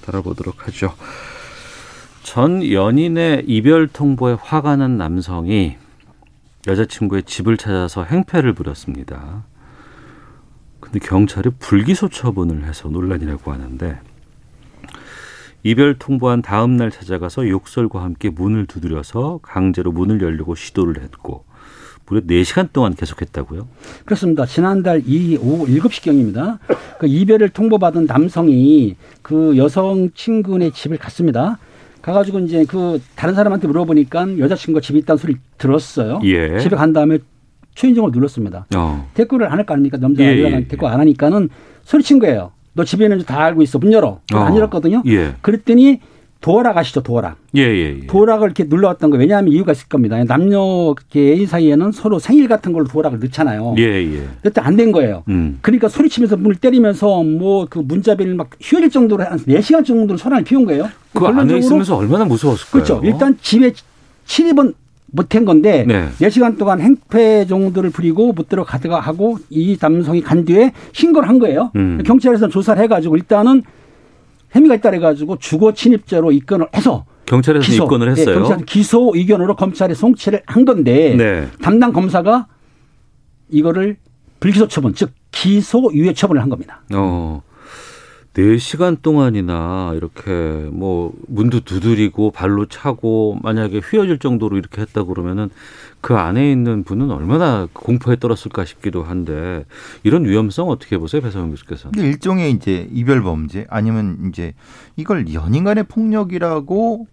[0.05, 0.93] 다뤄보도록 하죠.
[2.23, 5.77] 전 연인의 이별 통보에 화가 난 남성이
[6.67, 9.43] 여자친구의 집을 찾아서 행패를 부렸습니다.
[10.91, 13.99] 근데 경찰이 불기소 처분을 해서 논란이라고 하는데
[15.63, 21.43] 이별 통보한 다음 날 찾아가서 욕설과 함께 문을 두드려서 강제로 문을 열려고 시도를 했고
[22.07, 23.67] 무려 4시간 동안 계속했다고요?
[24.03, 24.47] 그렇습니다.
[24.47, 26.57] 지난달 이 오후 7시경입니다.
[26.97, 31.59] 그 이별을 통보받은 남성이 그 여성 친구네 집을 갔습니다.
[32.01, 36.21] 가가지고 이제 그 다른 사람한테 물어보니까 여자친구가 집에 있다는 소리를 들었어요.
[36.23, 36.57] 예.
[36.57, 37.19] 집에 간 다음에
[37.79, 38.65] 초인종을 눌렀습니다.
[38.75, 39.09] 어.
[39.13, 39.97] 대꾸를 안할 거 아닙니까?
[39.97, 41.49] 남자가 예, 예, 대꾸 안 하니까는
[41.83, 42.51] 소리친 거예요.
[42.73, 43.79] 너 집에 있는지 다 알고 있어.
[43.79, 44.19] 문 열어.
[44.33, 44.37] 어.
[44.37, 45.01] 안 열었거든요.
[45.07, 45.35] 예.
[45.41, 46.01] 그랬더니
[46.41, 47.01] 도어락 아시죠?
[47.03, 47.37] 도어락.
[47.55, 48.07] 예, 예, 예.
[48.07, 50.21] 도어락을 이렇게 눌러왔던 거 왜냐하면 이유가 있을 겁니다.
[50.25, 53.75] 남녀 애인 사이에는 서로 생일 같은 걸로 도어락을 넣잖아요.
[53.77, 54.27] 예, 예.
[54.43, 55.23] 그때 안 된 거예요.
[55.29, 55.59] 음.
[55.61, 60.65] 그러니까 소리치면서 문을 때리면서 뭐 그 문자비를 막 휘어질 정도로 한 4시간 정도로 소란을 피운
[60.65, 60.89] 거예요.
[61.13, 62.71] 그 안에 있으면서 얼마나 무서웠을까요?
[62.83, 63.01] 그렇죠.
[63.05, 63.71] 일단 집에
[64.25, 64.73] 침입은
[65.11, 66.09] 못한 건데 네.
[66.19, 66.29] 네.
[66.29, 71.71] 시간 동안 행패 정도를 부리고 못 들어가다가 하고 이 남성이 간 뒤에 신고를 한 거예요.
[71.75, 72.01] 음.
[72.05, 73.63] 경찰에서 조사를 해가지고 일단은
[74.51, 78.35] 혐의가 있다 해가지고 주거 침입죄로 입건을 해서 경찰에서 기소, 입건을 네, 했어요.
[78.39, 81.47] 경찰 기소 의견으로 검찰에 송치를 한 건데 네.
[81.61, 82.47] 담당 검사가
[83.49, 83.97] 이거를
[84.39, 86.81] 불기소 처분, 즉 기소 유예 처분을 한 겁니다.
[86.93, 87.41] 어.
[88.39, 90.31] 4시간 동안이나 이렇게
[90.71, 95.49] 뭐 문도 두드리고 발로 차고 만약에 휘어질 정도로 이렇게 했다 그러면은
[96.01, 99.65] 그 안에 있는 분은 얼마나 공포에 떨었을까 싶기도 한데
[100.03, 101.89] 이런 위험성 어떻게 보세요, 배성훈 교수께서?
[101.95, 104.53] 이게 일종의 이제 이별 범죄 아니면 이제
[104.95, 107.07] 이걸 연인 간의 폭력이라고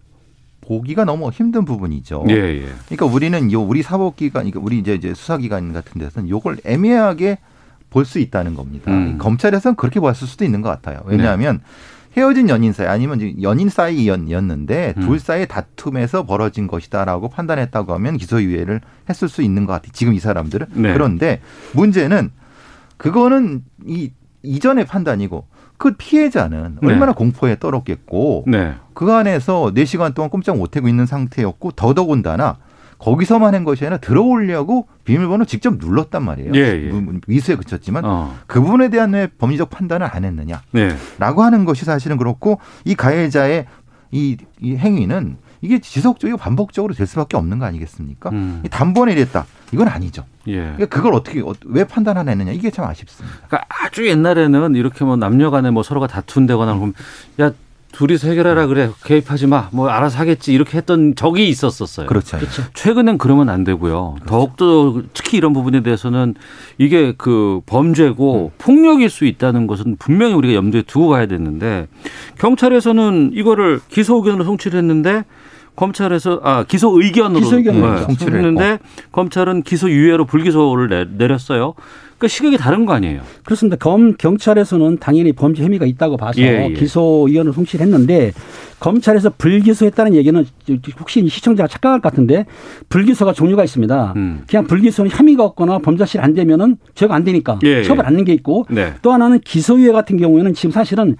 [0.61, 2.25] 보기가 너무 힘든 부분이죠.
[2.29, 2.67] 예, 예.
[2.85, 7.37] 그러니까 우리는 요 우리 사법기관, 그러니까 우리 이제 이제 수사기관 같은 데서는 요걸 애매하게
[7.89, 8.91] 볼 수 있다는 겁니다.
[8.91, 9.17] 음.
[9.17, 11.01] 검찰에서는 그렇게 봤을 수도 있는 것 같아요.
[11.05, 11.61] 왜냐하면
[12.15, 15.01] 헤어진 연인 사이 아니면 연인 사이였는데 음.
[15.01, 19.91] 둘 사이의 다툼에서 벌어진 것이다라고 판단했다고 하면 기소유예를 했을 수 있는 것 같아요.
[19.93, 20.67] 지금 이 사람들은.
[20.73, 20.93] 네.
[20.93, 21.41] 그런데
[21.73, 22.31] 문제는
[22.97, 24.11] 그거는 이
[24.43, 25.45] 이전의 판단이고
[25.77, 26.87] 그 피해자는 네.
[26.87, 28.75] 얼마나 공포에 떨었겠고 네.
[28.93, 32.57] 그 안에서 4시간 동안 꼼짝 못하고 있는 상태였고 더더군다나
[32.99, 36.51] 거기서만 한 것이 아니라 들어오려고 비밀번호 직접 눌렀단 말이에요.
[36.55, 36.91] 예, 예.
[36.91, 38.35] 무- 미수에 그쳤지만 어.
[38.47, 40.95] 그 부분에 대한 왜 법리적 판단을 안 했느냐라고 네.
[41.19, 43.65] 하는 것이 사실은 그렇고 이 가해자의
[44.11, 48.29] 이, 이 행위는 이게 지속적이고 반복적으로 될 수밖에 없는 거 아니겠습니까?
[48.29, 48.61] 음.
[48.65, 49.45] 이 단번에 이랬다.
[49.73, 50.23] 이건 아니죠.
[50.47, 50.55] 예.
[50.61, 53.37] 그러니까 그걸 어떻게 어- 왜 판단 안 했느냐 이게 참 아쉽습니다.
[53.47, 56.93] 그러니까 아주 옛날에는 이렇게 뭐 남녀간에 뭐 서로가 다툰다거나 그러면
[57.41, 57.51] 야
[57.97, 62.05] 둘이서 해결하라 그래 개입하지 마 뭐 알아서 하겠지 이렇게 했던 적이 있었었어요.
[62.05, 62.37] 그렇죠.
[62.75, 64.17] 최근엔 그러면 안 되고요.
[64.27, 66.35] 더욱더 특히 이런 부분에 대해서는
[66.77, 71.87] 이게 그 범죄고 폭력일 수 있다는 것은 분명히 우리가 염두에 두고 가야 되는데
[72.39, 75.23] 경찰에서는 이거를 기소 의견으로 송치를 했는데
[75.75, 78.79] 검찰에서 아 기소 의견으로 기소 의견으로 네, 송치를 했는데
[79.11, 81.73] 검찰은 기소 유예로 불기소를 내, 내렸어요.
[82.17, 83.21] 그러니까 시각이 다른 거 아니에요.
[83.45, 83.77] 그렇습니다.
[83.77, 86.73] 검 경찰에서는 당연히 범죄 혐의가 있다고 봐서 예, 예.
[86.73, 88.33] 기소 의견을 송치를 했는데
[88.79, 90.45] 검찰에서 불기소했다는 얘기는
[90.99, 92.45] 혹시 이 시청자가 착각할 것 같은데
[92.89, 94.13] 불기소가 종류가 있습니다.
[94.15, 94.43] 음.
[94.49, 97.83] 그냥 불기소는 혐의가 없거나 범죄실 안 되면은 죄가 안 되니까 예, 예.
[97.83, 98.93] 처벌 안 하는 게 있고 네.
[99.03, 101.17] 또 하나는 기소유예 같은 경우에는 지금 사실은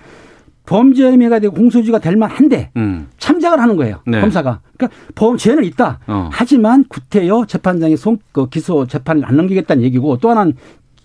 [0.66, 3.08] 범죄 혐의가 되고 공소유지가 될 만한데 음.
[3.20, 4.02] 참작을 하는 거예요.
[4.06, 4.20] 네.
[4.20, 4.60] 검사가.
[4.76, 6.00] 그러니까 범죄는 있다.
[6.08, 6.30] 어.
[6.32, 10.54] 하지만 구태여 재판장에 송, 그 기소 재판을 안 넘기겠다는 얘기고 또 하나는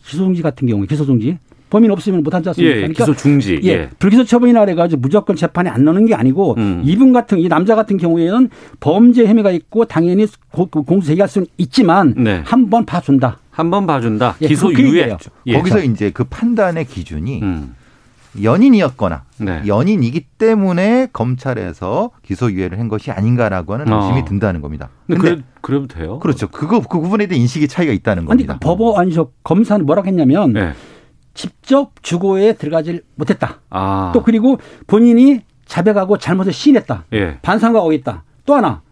[0.04, 1.38] 기소중지 같은 경우에 기소중지
[1.70, 2.70] 범인 없으면 못 하지 않습니까?
[2.76, 3.60] 예, 그러니까 기소 중지.
[3.64, 3.88] 예, 예.
[3.98, 6.82] 불기소 처분이나 그래가지고 무조건 재판에 안 넣는 게 아니고 음.
[6.84, 11.46] 이분 같은 이 남자 같은 경우에는 범죄 혐의가 있고 당연히 고- 고- 공소 제기할 수는
[11.56, 12.42] 있지만 네.
[12.44, 13.38] 한번 봐준다.
[13.50, 14.36] 한 번 봐준다.
[14.42, 15.16] 예, 기소 유예.
[15.46, 15.56] 예.
[15.56, 17.74] 거기서 이제 그 판단의 기준이 음.
[18.40, 19.62] 연인이었거나 네.
[19.66, 24.00] 연인이기 때문에 검찰에서 기소유예를 한 것이 아닌가라고 하는 어.
[24.00, 24.88] 의심이 든다는 겁니다.
[25.06, 26.18] 근데, 근데 그래, 그래 도 돼요?
[26.18, 26.48] 그렇죠.
[26.48, 28.58] 그거 그 부분에 대한 인식의 차이가 있다는 아니 겁니다.
[28.60, 30.72] 법원 아니 저 검사는 뭐라고 했냐면 네.
[31.34, 33.60] 직접 주거에 들어가질 못했다.
[33.70, 34.12] 아.
[34.14, 37.04] 또 그리고 본인이 자백하고 잘못을 시인했다.
[37.14, 37.38] 예.
[37.42, 38.24] 반성하고 있다.
[38.44, 38.82] 또 하나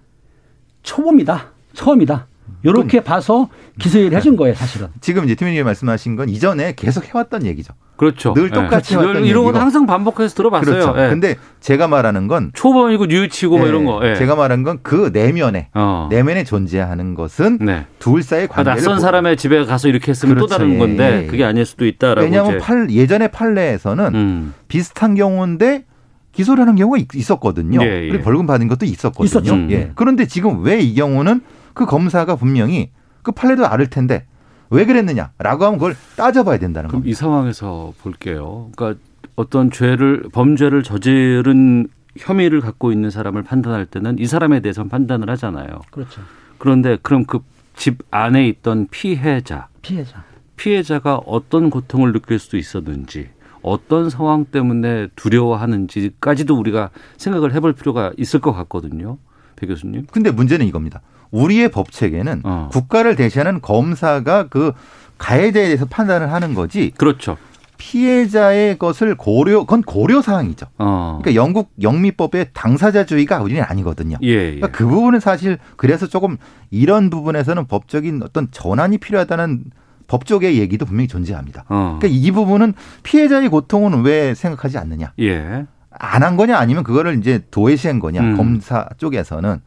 [0.83, 1.53] 초보입니다.
[1.75, 2.27] 처음이다.
[2.63, 3.49] 이렇게 봐서
[3.79, 4.89] 기소유예를 해준 거예요, 사실은.
[5.01, 7.73] 지금 이제 팀장님이 말씀하신 건 이전에 계속 해왔던 얘기죠.
[8.01, 8.33] 그렇죠.
[8.33, 9.57] 늘 똑같이 이런, 해왔던 이런 건.
[9.57, 10.73] 항상 반복해서 들어봤어요.
[10.93, 10.95] 그렇죠.
[11.05, 11.11] 예.
[11.11, 14.01] 근데 제가 말하는 건 초범이고 뉘우치고 뭐 예, 이런 거.
[14.09, 14.15] 예.
[14.15, 16.09] 제가 말한 건 그 내면에 어.
[16.11, 17.85] 내면에 존재하는 것은 네.
[17.99, 20.55] 둘 사이의 아, 관계를 낯선 보- 사람의 집에 가서 이렇게 했으면 또 그렇죠.
[20.59, 21.27] 다른 예, 건데 예.
[21.27, 22.59] 그게 아닐 수도 있다라고 왜냐하면.
[22.59, 24.55] 팔, 예전에 판례에서는 음.
[24.69, 25.85] 비슷한 경우인데
[26.33, 27.83] 기소를 하는 경우가 있- 있었거든요.
[27.83, 28.09] 예, 예.
[28.09, 29.25] 그리고 벌금 받은 것도 있었거든요.
[29.27, 29.57] 있었죠.
[29.73, 29.91] 예.
[29.95, 31.43] 그런데 지금 왜 이 경우는
[31.75, 32.91] 그 검사가 분명히
[33.23, 34.25] 그 판례도 알을 텐데
[34.71, 37.11] 왜 그랬느냐라고 하면 그걸 따져봐야 된다는 그럼 겁니다.
[37.11, 38.71] 이 상황에서 볼게요.
[38.77, 39.01] 그러니까
[39.37, 45.81] 어떤 죄를 범죄를 저지른 혐의를 갖고 있는 사람을 판단할 때는 이 사람에 대해서 판단을 하잖아요.
[45.91, 46.21] 그렇죠.
[46.59, 47.41] 그런데 그럼 그
[47.81, 50.23] 집 안에 있던 피해자, 피해자.
[50.57, 53.31] 피해자가 어떤 고통을 느낄 수도 있었는지,
[53.63, 59.17] 어떤 상황 때문에 두려워하는지까지도 우리가 생각을 해볼 필요가 있을 것 같거든요.
[59.57, 60.07] 배 교수님.
[60.11, 61.01] 근데 문제는 이겁니다.
[61.31, 62.69] 우리의 법 체계는 어.
[62.73, 64.73] 국가를 대신하는 검사가 그
[65.19, 67.37] 가해자에 대해서 판단을 하는 거지 그렇죠.
[67.81, 70.67] 피해자의 것을 고려 그건 고려 사항이죠.
[70.79, 71.19] 어.
[71.23, 74.19] 그러니까 영국 영미법의 당사자주의가 우리는 아니거든요.
[74.23, 74.45] 예, 예.
[74.57, 76.37] 그러니까 그 부분은 사실 그래서 조금
[76.71, 79.65] 이런 부분에서는 법적인 어떤 전환이 필요하다는
[80.09, 81.65] 법적의 얘기도 분명히 존재합니다.
[81.69, 81.99] 어.
[81.99, 85.13] 그러니까 이 부분은 피해자의 고통은 왜 생각하지 않느냐?
[85.21, 85.67] 예.
[85.91, 88.21] 안한 거냐 아니면 그거를 이제 도외시한 거냐?
[88.21, 88.37] 음.
[88.37, 89.61] 검사 쪽에서는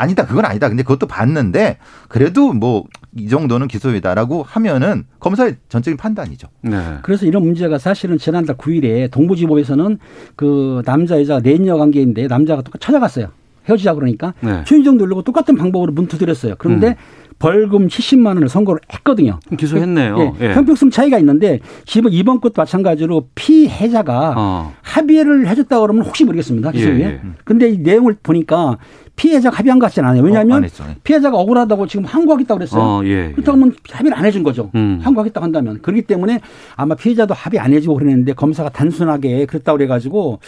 [0.00, 0.26] 아니다.
[0.26, 0.68] 그건 아니다.
[0.68, 2.84] 근데 그것도 봤는데 그래도 뭐
[3.16, 6.48] 이 정도는 기소이다라고 하면은 검사의 전적인 판단이죠.
[6.62, 6.76] 네.
[7.02, 9.98] 그래서 이런 문제가 사실은 지난달 9일에 동부지법에서는
[10.36, 13.28] 그 남자 여자가 내녀 관계인데 남자가 똑같이 찾아갔어요.
[13.68, 14.62] 헤어지자 그러니까 네.
[14.64, 16.54] 최인정 누르고 똑같은 방법으로 문 두드렸어요.
[16.58, 16.94] 그런데 음.
[17.40, 19.40] 벌금 70만 원을 선고를 했거든요.
[19.56, 20.36] 기소했네요.
[20.40, 20.54] 예, 예.
[20.54, 24.72] 형평성 차이가 있는데 지금 이번 것도 마찬가지로 피해자가 어.
[24.82, 26.70] 합의를 해줬다 그러면 혹시 모르겠습니다.
[26.70, 27.00] 기소에.
[27.00, 27.20] 예, 예.
[27.44, 28.76] 근데 이 내용을 보니까
[29.20, 30.22] 피해자가 합의한 것 같지는 않아요.
[30.22, 30.82] 어, 왜냐하면 안 했죠.
[31.04, 32.82] 피해자가 억울하다고 지금 항고하겠다고 그랬어요.
[32.82, 33.32] 어, 예.
[33.32, 34.70] 그렇다고 하면 합의를 안 해준 거죠.
[34.74, 34.98] 음.
[35.02, 35.82] 항고하겠다고 한다면.
[35.82, 36.40] 그렇기 때문에
[36.74, 40.40] 아마 피해자도 합의 안 해주고 그랬는데 검사가 단순하게 그랬다고 그래가지고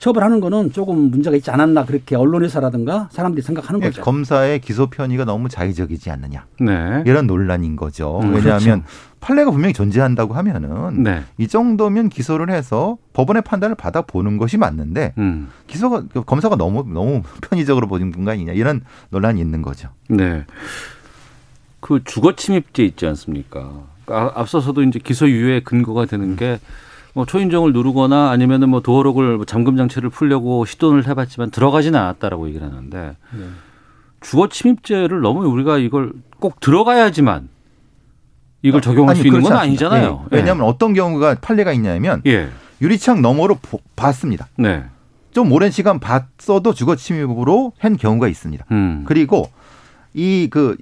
[0.00, 4.02] 처벌하는 거는 조금 문제가 있지 않았나 그렇게 언론에서라든가 사람들이 생각하는 예, 거죠.
[4.02, 7.04] 검사의 기소 편의가 너무 자의적이지 않느냐 네.
[7.06, 8.18] 이런 논란인 거죠.
[8.24, 8.82] 음, 왜냐하면
[9.26, 11.24] 판례가 분명히 존재한다고 하면은 네.
[11.36, 15.48] 이 정도면 기소를 해서 법원의 판단을 받아 보는 것이 맞는데 음.
[15.66, 19.88] 기소가 그 검사가 너무 너무 편의적으로 보는 건 아니냐 이런 논란이 있는 거죠.
[20.08, 20.44] 네.
[21.80, 23.84] 그 주거 침입죄 있지 않습니까?
[24.06, 26.58] 아, 앞서서도 이제 기소 유예의 근거가 되는 게
[27.16, 32.66] 뭐 초인종을 누르거나 아니면은 뭐 도어록을 뭐 잠금 장치를 풀려고 시도를 해봤지만 들어가지는 않았다라고 얘기를
[32.66, 33.16] 하는데
[34.20, 37.48] 주거 침입죄를 너무 우리가 이걸 꼭 들어가야지만
[38.66, 39.52] 이걸 적용할 아니, 수 있는 건.
[39.52, 40.26] 아니잖아요.
[40.32, 40.36] 예.
[40.36, 42.48] 왜냐하면 어떤 경우가 판례가 있냐면 예.
[42.80, 44.48] 유리창 너머로 보- 봤습니다.
[44.56, 44.84] 네.
[45.32, 48.64] 좀 오랜 시간 봤어도 주거 침입으로 한 경우가 있습니다.
[48.70, 49.04] 음.
[49.06, 49.50] 그리고
[50.14, 50.76] 이그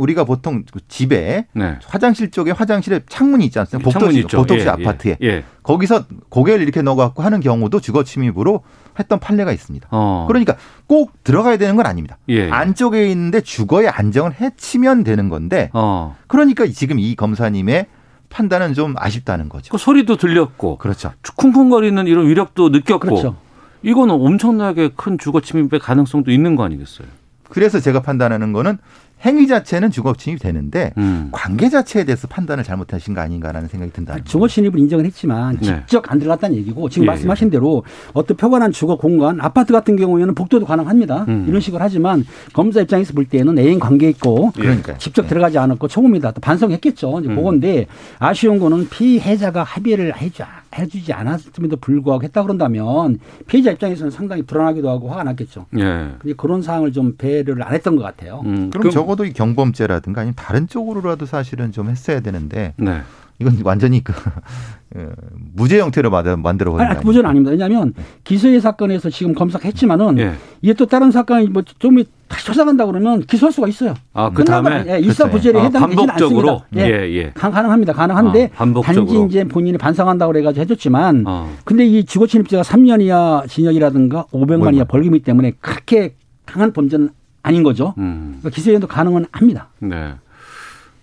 [0.00, 1.76] 우리가 보통 그 집에 네.
[1.84, 3.90] 화장실 쪽에 화장실에 창문이 있지 않습니까?
[3.90, 4.38] 복도시, 있죠.
[4.38, 5.26] 복도시 예, 아파트에 예.
[5.26, 5.44] 예.
[5.62, 8.62] 거기서 고개를 이렇게 넣어갖고 하는 경우도 주거 침입으로
[8.98, 9.88] 했던 판례가 있습니다.
[9.90, 10.24] 어.
[10.26, 12.16] 그러니까 꼭 들어가야 되는 건 아닙니다.
[12.30, 12.50] 예.
[12.50, 16.16] 안쪽에 있는데 주거의 안정을 해치면 되는 건데 어.
[16.26, 17.86] 그러니까 지금 이 검사님의
[18.30, 19.70] 판단은 좀 아쉽다는 거죠.
[19.70, 21.12] 그 소리도 들렸고 그렇죠.
[21.36, 23.36] 쿵쿵거리는 이런 위력도 느꼈고 그렇죠.
[23.82, 27.06] 이거는 엄청나게 큰 주거 침입의 가능성도 있는 거 아니겠어요?
[27.50, 28.78] 그래서 제가 판단하는 거는
[29.24, 31.28] 행위 자체는 주거 침입이 되는데 음.
[31.30, 35.80] 관계 자체에 대해서 판단을 잘못하신 거 아닌가라는 생각이 든다는 주거 침입을 인정을 했지만 네.
[35.80, 40.34] 직접 안 들어갔다는 얘기고 지금 예, 말씀하신 대로 어떤 표관한 주거 공간 아파트 같은 경우에는
[40.34, 41.26] 복도도 가능합니다.
[41.28, 41.44] 음.
[41.48, 44.96] 이런 식으로 하지만 검사 입장에서 볼 때는 애인 관계 있고 그러니까요.
[44.98, 45.28] 직접 네.
[45.28, 46.32] 들어가지 않았고 초범이다.
[46.32, 47.20] 또 반성했겠죠.
[47.20, 47.36] 이제 음.
[47.36, 47.86] 그건데
[48.18, 50.42] 아쉬운 거는 피해자가 합의를 해주,
[50.76, 55.66] 해주지 않았음에도 불구하고 했다 그런다면 피해자 입장에서는 상당히 불안하기도 하고 화가 났겠죠.
[55.78, 56.14] 예.
[56.18, 58.42] 근데 그런 사항을 좀 배려를 안 했던 것 같아요.
[58.44, 63.02] 음, 그럼 적어도 이 경범죄라든가 아니면 다른 쪽으로라도 사실은 좀 했어야 되는데 네.
[63.40, 64.12] 이건 완전히 그
[64.96, 65.06] 어,
[65.54, 67.50] 무죄 형태로 만들어 만들어 버린 아니, 거 무죄는 아닙니다.
[67.52, 70.32] 왜냐하면 기소의 사건에서 지금 검사가 했지만은 예.
[70.62, 73.94] 이게 또 다른 사건이 뭐좀 다시 조사간다 그러면 기소할 수가 있어요.
[74.12, 76.88] 아, 그 다음에 예, 일사 부재에 아, 해당되지는 반복적으로 않습니다.
[76.88, 77.30] 예, 예.
[77.30, 77.92] 가- 가능합니다.
[77.92, 79.06] 가능한데 아, 반복적으로.
[79.06, 81.52] 단지 이제 본인이 반성한다고 그래가지고 해줬지만 어.
[81.64, 84.84] 근데 이 주거 침입죄가 3년 이하 징역이라든가 500만 이하?
[84.84, 86.14] 벌금이기 때문에 그렇게
[86.46, 87.10] 강한 범죄는
[87.42, 87.94] 아닌 거죠.
[87.98, 88.38] 음.
[88.40, 89.68] 그러니까 기소에도 가능은 합니다.
[89.78, 90.14] 네.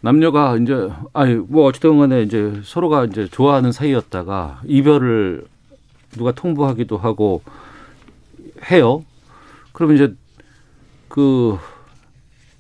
[0.02, 5.46] 남녀가 이제 아니 뭐 어쨌든 간에 이제 서로가 이제 좋아하는 사이였다가 이별을
[6.12, 7.42] 누가 통보하기도 하고
[8.72, 9.04] 해요.
[9.74, 10.16] 그러면 이제
[11.08, 11.58] 그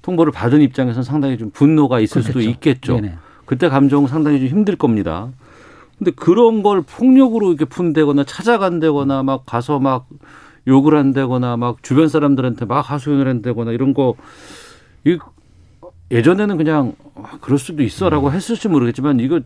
[0.01, 2.51] 통보를 받은 입장에서는 상당히 좀 분노가 있을 수도 그렇겠죠.
[2.51, 2.95] 있겠죠.
[2.95, 3.15] 네네.
[3.45, 5.29] 그때 감정은 상당히 좀 힘들 겁니다.
[5.97, 10.07] 근데 그런 걸 폭력으로 이렇게 푼다거나 찾아간다거나 막 가서 막
[10.67, 14.15] 욕을 한다거나 막 주변 사람들한테 막 하소연을 한다거나 이런 거
[15.05, 15.17] 이
[16.11, 19.39] 예전에는 그냥 아, 그럴 수도 있어라고 했을지 모르겠지만 이거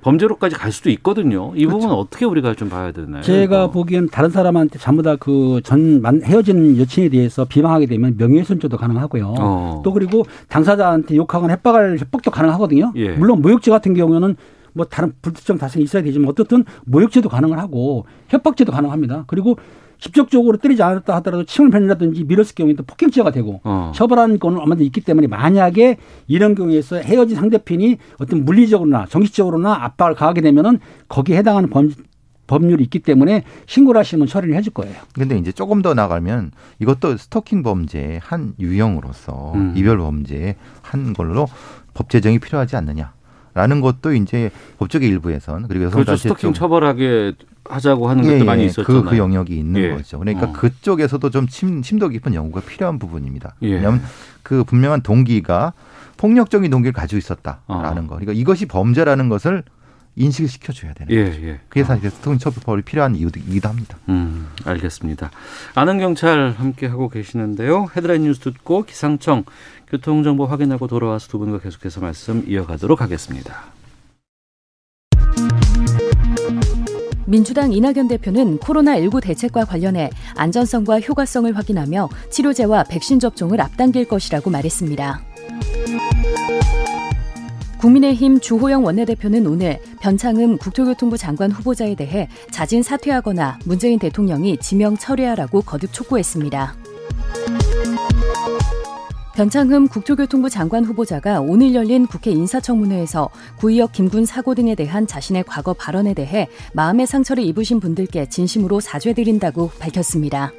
[0.00, 1.52] 범죄로까지 갈 수도 있거든요.
[1.56, 3.20] 이 부분은 어떻게 우리가 좀 봐야 되나요?
[3.22, 3.70] 제가 이거?
[3.72, 9.34] 보기엔 다른 사람한테 전부 다 그 전 헤어진 여친에 대해서 비방하게 되면 명예훼손죄도 가능하고요.
[9.40, 9.82] 어.
[9.84, 12.92] 또 그리고 당사자한테 욕하거나 협박할 협박도 가능하거든요.
[12.94, 13.10] 예.
[13.10, 14.36] 물론 모욕죄 같은 경우는
[14.72, 19.24] 뭐 다른 불특정 다성이 있어야 되지만 어떻든 모욕죄도 가능을 하고 협박죄도 가능합니다.
[19.26, 19.56] 그리고
[19.98, 23.92] 직접적으로 때리지 않았다 하더라도 침을 뱉는다든지 밀었을 경우에 또 폭행죄가 되고 어.
[23.94, 30.40] 처벌하는 건은 얼마든지 있기 때문에 만약에 이런 경우에서 헤어진 상대편이 어떤 물리적으로나 정신적으로나 압박을 가하게
[30.40, 31.90] 되면은 거기에 해당하는 범,
[32.46, 34.94] 법률이 있기 때문에 신고를 하시면 처리를 해줄 거예요.
[35.12, 39.74] 근데 이제 조금 더 나가면 이것도 스토킹 범죄의 한 유형으로서 음.
[39.76, 41.46] 이별 범죄의 한 걸로
[41.94, 43.12] 법 제정이 필요하지 않느냐.
[43.58, 46.12] 라는 것도 이제 법조계 일부에선 그리고 그렇죠.
[46.12, 47.32] 여성단체 스토킹 쪽 처벌하게
[47.64, 49.02] 하자고 하는 예, 것도 예, 많이 그, 있었잖아요.
[49.02, 49.90] 그 영역이 있는 예.
[49.90, 50.20] 거죠.
[50.20, 50.52] 그러니까 어.
[50.52, 53.56] 그쪽에서도 좀 심, 심도 깊은 연구가 필요한 부분입니다.
[53.62, 53.74] 예.
[53.74, 54.00] 왜냐하면
[54.44, 55.72] 그 분명한 동기가
[56.18, 58.06] 폭력적인 동기를 가지고 있었다라는 어.
[58.06, 58.14] 거.
[58.14, 59.64] 그러니까 이것이 범죄라는 것을
[60.18, 61.42] 인식을 시켜줘야 되는 예, 거죠.
[61.42, 61.60] 예.
[61.68, 63.96] 그게 사실 스토킹 처벌이 필요한 이유이기도 합니다.
[64.08, 65.30] 음, 알겠습니다.
[65.74, 67.86] 아는 경찰 함께 하고 계시는데요.
[67.96, 69.44] 헤드라인 뉴스 듣고 기상청
[69.88, 73.72] 교통정보 확인하고 돌아와서 두 분과 계속해서 말씀 이어가도록 하겠습니다.
[77.26, 85.20] 민주당 이낙연 대표는 코로나19 대책과 관련해 안전성과 효과성을 확인하며 치료제와 백신 접종을 앞당길 것이라고 말했습니다.
[87.78, 95.62] 국민의힘 주호영 원내대표는 오늘 변창흠 국토교통부 장관 후보자에 대해 자진 사퇴하거나 문재인 대통령이 지명 철회하라고
[95.62, 96.74] 거듭 촉구했습니다.
[99.36, 105.72] 변창흠 국토교통부 장관 후보자가 오늘 열린 국회 인사청문회에서 구의역 김군 사고 등에 대한 자신의 과거
[105.72, 110.50] 발언에 대해 마음의 상처를 입으신 분들께 진심으로 사죄드린다고 밝혔습니다.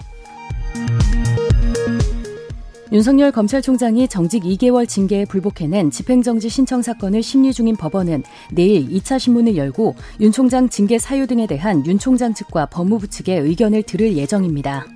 [2.91, 9.55] 윤석열 검찰총장이 정직 2개월 징계에 불복해낸 집행정지 신청 사건을 심리 중인 법원은 내일 2차 신문을
[9.55, 14.87] 열고 윤 총장 징계 사유 등에 대한 윤 총장 측과 법무부 측의 의견을 들을 예정입니다.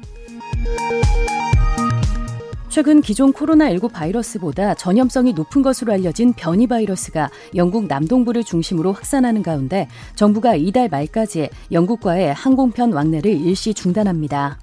[2.69, 9.88] 최근 기존 코로나19 바이러스보다 전염성이 높은 것으로 알려진 변이 바이러스가 영국 남동부를 중심으로 확산하는 가운데
[10.15, 14.62] 정부가 이달 말까지 영국과의 항공편 왕래를 일시 중단합니다.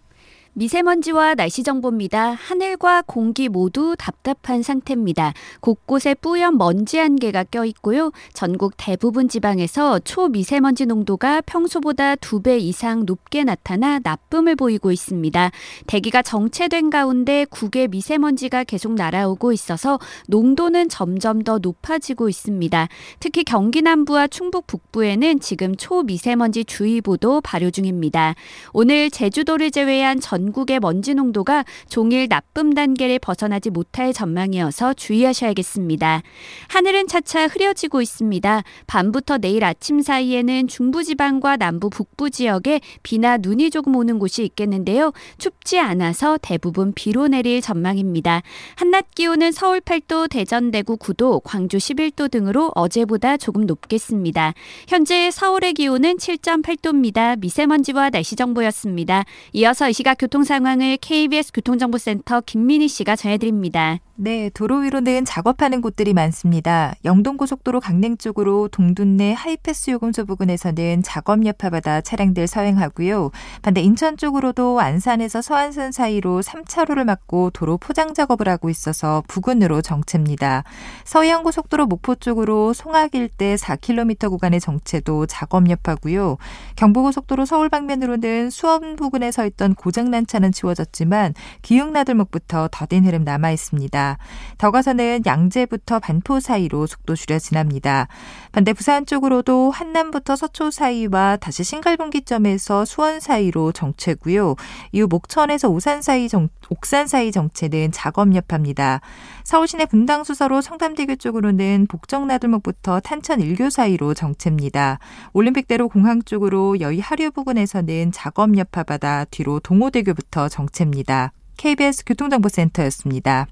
[0.53, 2.31] 미세먼지와 날씨 정보입니다.
[2.31, 5.33] 하늘과 공기 모두 답답한 상태입니다.
[5.61, 8.11] 곳곳에 뿌연 먼지 안개가 껴 있고요.
[8.33, 15.51] 전국 대부분 지방에서 초미세먼지 농도가 평소보다 두 배 이상 높게 나타나 나쁨을 보이고 있습니다.
[15.85, 22.87] 대기가 정체된 가운데 국외 미세먼지가 계속 날아오고 있어서 농도는 점점 더 높아지고 있습니다.
[23.19, 28.33] 특히 경기 남부와 충북 북부에는 지금 초미세먼지 주의보도 발효 중입니다.
[28.73, 36.23] 오늘 제주도를 제외한 전 전국의 먼지 농도가 종일 나쁨 단계를 벗어나지 못할 전망이어서 주의하셔야겠습니다.
[36.69, 38.63] 하늘은 차차 흐려지고 있습니다.
[38.87, 45.13] 밤부터 내일 아침 사이에는 중부지방과 남부 북부 지역에 비나 눈이 조금 오는 곳이 있겠는데요.
[45.37, 48.41] 춥지 않아서 대부분 비로 내릴 전망입니다.
[48.75, 54.53] 한낮 기온은 서울 8도, 대전 대구 9도, 광주 11도 등으로 어제보다 조금 높겠습니다.
[54.87, 57.37] 현재 서울의 기온은 7.8도입니다.
[57.39, 59.25] 미세먼지와 날씨 정보였습니다.
[59.53, 63.99] 이어서 이 시각 교통 상황을 KBS 교통정보센터 김민희 씨가 전해드립니다.
[64.15, 66.93] 네, 도로 위로는 작업하는 곳들이 많습니다.
[67.03, 73.31] 영동고속도로 강릉 쪽으로 동둔내 하이패스 요금소 부근에서는 작업 여파받아 차량들 서행하고요.
[73.63, 80.63] 반대 인천 쪽으로도 안산에서 서안선 사이로 3차로를 막고 도로 포장 작업을 하고 있어서 부근으로 정체입니다.
[81.03, 86.37] 서해안고속도로 목포 쪽으로 송악 일대 4km 구간의 정체도 작업 여파고요.
[86.75, 94.17] 경부고속도로 서울 방면으로는 수원 부근에 서 있던 고장난 차는 치워졌지만 기흥나들목부터 더딘 흐름 남아 있습니다.
[94.57, 98.07] 더 가서는 양재부터 반포 사이로 속도 줄여 지납니다.
[98.51, 104.55] 반대 부산 쪽으로도 한남부터 서초 사이와 다시 신갈분기점에서 수원 사이로 정체고요.
[104.91, 108.99] 이후 목천에서 오산 사이 정, 옥산 사이 정체는 작업 여파입니다.
[109.45, 114.99] 서울 시내 분당 수서로 성담대교 쪽으로는 복정나들목부터 탄천 일교 사이로 정체입니다.
[115.31, 121.31] 올림픽대로 공항 쪽으로 여의 하류 부근에서는 작업 여파받아 뒤로 동호대교부터 정체입니다.
[121.55, 123.47] KBS 교통정보센터였습니다.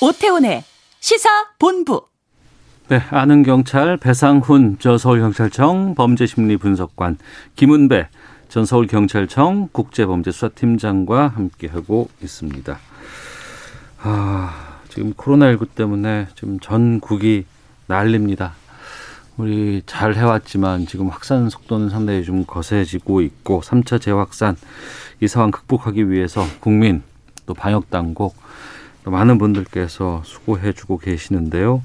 [0.00, 0.64] 오태훈의
[1.00, 1.28] 시사
[1.58, 2.06] 본부.
[2.88, 7.18] 네, 아는 경찰 배상훈 저 서울경찰청 범죄심리분석관
[7.56, 8.08] 김은배
[8.48, 12.78] 전 서울경찰청 국제범죄수사팀장과 함께하고 있습니다.
[14.02, 17.46] 아, 지금 코로나19 때문에 지금 전국이
[17.86, 18.54] 난립니다.
[19.36, 24.56] 우리 잘 해왔지만 지금 확산 속도는 상당히 좀 거세지고 있고 3차 재확산
[25.20, 27.02] 이 상황 극복하기 위해서 국민
[27.46, 28.43] 또 방역 당국 또
[29.10, 31.82] 많은 분들께서 수고해주고 계시는데요.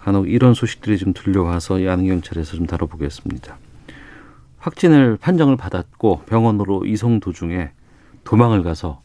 [0.00, 3.58] 간혹 이런 소식들이 좀 들려와서 양경찰에서 좀 다뤄보겠습니다.
[4.58, 7.70] 확진을 판정을 받았고 병원으로 이송 도중에
[8.24, 9.02] 도망을 가서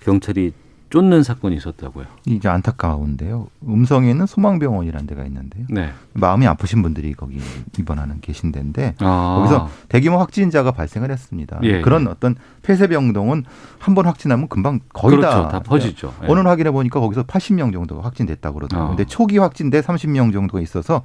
[0.00, 0.52] 경찰이
[0.92, 2.04] 쫓는 사건이 있었다고요.
[2.26, 3.46] 이게 안타까운데요.
[3.66, 5.64] 음성에는 소망병원이라는 데가 있는데요.
[5.70, 5.90] 네.
[6.12, 7.40] 마음이 아프신 분들이 거기
[7.78, 9.36] 입원하는 계신 데인데 아.
[9.38, 11.58] 거기서 대규모 확진자가 발생을 했습니다.
[11.62, 13.44] 예, 그런 어떤 폐쇄병동은
[13.78, 15.30] 한 번 확진하면 금방 거의 그렇죠.
[15.42, 16.12] 다, 다 퍼지죠.
[16.22, 16.26] 예.
[16.28, 18.92] 오늘 확인해 보니까 거기서 80명 정도가 확진됐다고 그러더라고요.
[18.92, 18.96] 어.
[18.96, 21.02] 근데 초기 확진돼 30명 정도가 있어서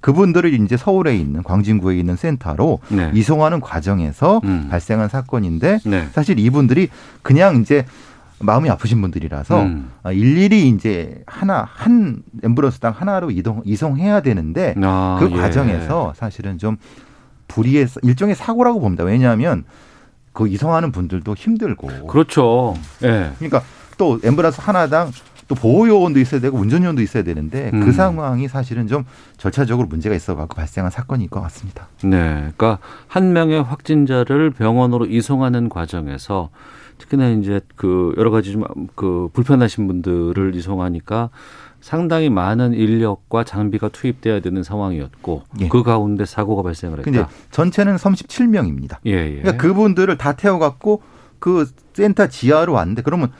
[0.00, 3.10] 그분들을 이제 서울에 있는 광진구에 있는 센터로 네.
[3.14, 4.68] 이송하는 과정에서 음.
[4.70, 6.08] 발생한 사건인데 네.
[6.12, 6.88] 사실 이분들이
[7.22, 7.84] 그냥 이제
[8.40, 9.90] 마음이 아프신 분들이라서 음.
[10.02, 15.36] 아, 일일이 이제 하나 한 앰뷸런스당 하나로 이동 이송해야 되는데 아, 그 예.
[15.36, 16.76] 과정에서 사실은 좀
[17.48, 19.04] 불의의 일종의 사고라고 봅니다.
[19.04, 19.64] 왜냐하면
[20.32, 22.74] 그 이송하는 분들도 힘들고 그렇죠.
[23.02, 23.32] 예.
[23.38, 23.62] 그러니까
[23.98, 25.10] 또 앰뷸런스 하나당
[25.50, 27.84] 또 보호 요원도 있어야 되고 운전 요원도 있어야 되는데 음.
[27.84, 29.04] 그 상황이 사실은 좀
[29.36, 31.88] 절차적으로 문제가 있어 갖고 발생한 사건일 것 같습니다.
[32.04, 32.52] 네.
[32.56, 32.78] 그러니까
[33.08, 36.50] 한 명의 확진자를 병원으로 이송하는 과정에서
[37.00, 38.62] 특히나 이제 그 여러 가지 좀
[38.94, 41.30] 그 불편하신 분들을 이송하니까
[41.80, 45.68] 상당히 많은 인력과 장비가 투입돼야 되는 상황이었고 예.
[45.68, 47.10] 그 가운데 사고가 발생을 했다.
[47.10, 48.98] 근데 전체는 37명입니다.
[49.06, 49.40] 예, 예.
[49.40, 51.02] 그러니까 그분들을 다 태워 갖고
[51.38, 53.32] 그 센터 지하로 왔는데 그러면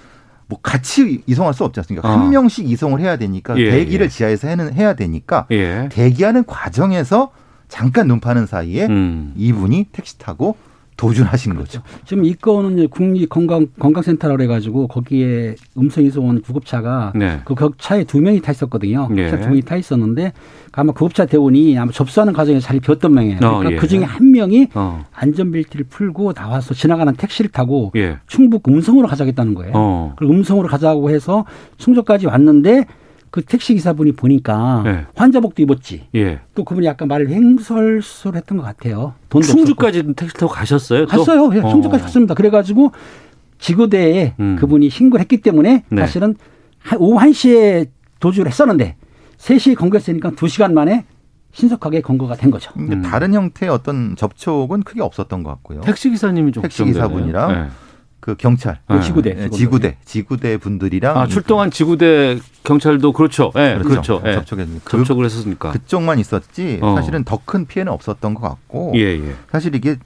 [0.47, 2.09] 뭐 같이 이송할 수 없지 않습니까?
[2.09, 2.13] 어.
[2.13, 4.09] 한 명씩 이송을 해야 되니까 예, 대기를 예.
[4.09, 5.89] 지하에서 해는 해야 되니까 예.
[5.93, 7.33] 대기하는 과정에서
[7.69, 9.35] 잠깐 눈 파는 사이에 음.
[9.37, 10.57] 이분이 택시 타고
[11.01, 11.81] 도준하신 거죠.
[12.05, 17.41] 지금 이 건은 이제 국립건강 건강센터라고 해가지고 거기에 음성에서 온 구급차가 네.
[17.47, 19.09] 그 차에 두 명이 타 있었거든요.
[19.17, 19.31] 예.
[19.31, 20.35] 두 명이 타 있었는데
[20.73, 23.39] 아마 구급차 대원이 아마 접수하는 과정에 자리 비었던 명이에요.
[23.39, 23.77] 그러니까 어, 예.
[23.77, 25.07] 그 중에 한 명이 어.
[25.15, 28.19] 안전벨트를 풀고 나와서 지나가는 택시를 타고 예.
[28.27, 29.73] 충북 음성으로 가자겠다는 거예요.
[29.75, 30.13] 어.
[30.17, 31.47] 그리고 음성으로 가자고 해서
[31.79, 32.85] 충주까지 왔는데
[33.31, 35.07] 그 택시 기사분이 보니까 예.
[35.15, 36.07] 환자복도 입었지.
[36.17, 36.41] 예.
[36.55, 39.15] 또 그분이 약간 말을 횡설설했던 것 같아요.
[39.29, 41.07] 돈도 충주까지 택시 타고 가셨어요?
[41.07, 41.19] 또?
[41.25, 41.51] 갔어요.
[41.55, 41.69] 예, 어.
[41.71, 42.35] 충주까지 갔습니다.
[42.35, 42.91] 그래가지고
[43.59, 44.57] 지구대에 음.
[44.57, 46.01] 그분이 신고를 했기 때문에 네.
[46.01, 46.35] 사실은
[46.79, 48.97] 한- 오후 1시에 도주를 했었는데
[49.39, 51.05] 3시에 건거했으니까 2시간 만에
[51.53, 52.73] 신속하게 건거가 된 거죠.
[52.73, 53.03] 근데 음.
[53.03, 55.81] 다른 형태의 어떤 접촉은 크게 없었던 것 같고요.
[55.83, 57.09] 택시 기사님이 좀 택시 걱정되네요.
[57.09, 57.69] 기사분이랑 예.
[58.21, 59.01] 그 경찰, 네.
[59.01, 59.57] 지구대, 예, 지구대.
[59.57, 63.51] 지구대, 지구대 분들이랑 아, 출동한 지구대 경찰도 그렇죠.
[63.57, 64.21] 예, 그렇죠.
[64.27, 64.35] 예.
[64.35, 65.73] 접촉했는데 그, 접촉을 했었으니까.
[65.73, 66.95] 그쪽만 있었지 어.
[66.97, 69.35] 사실은 더 큰 피해는 없었던 것 같고 예, 예.
[69.51, 69.97] 사실 이게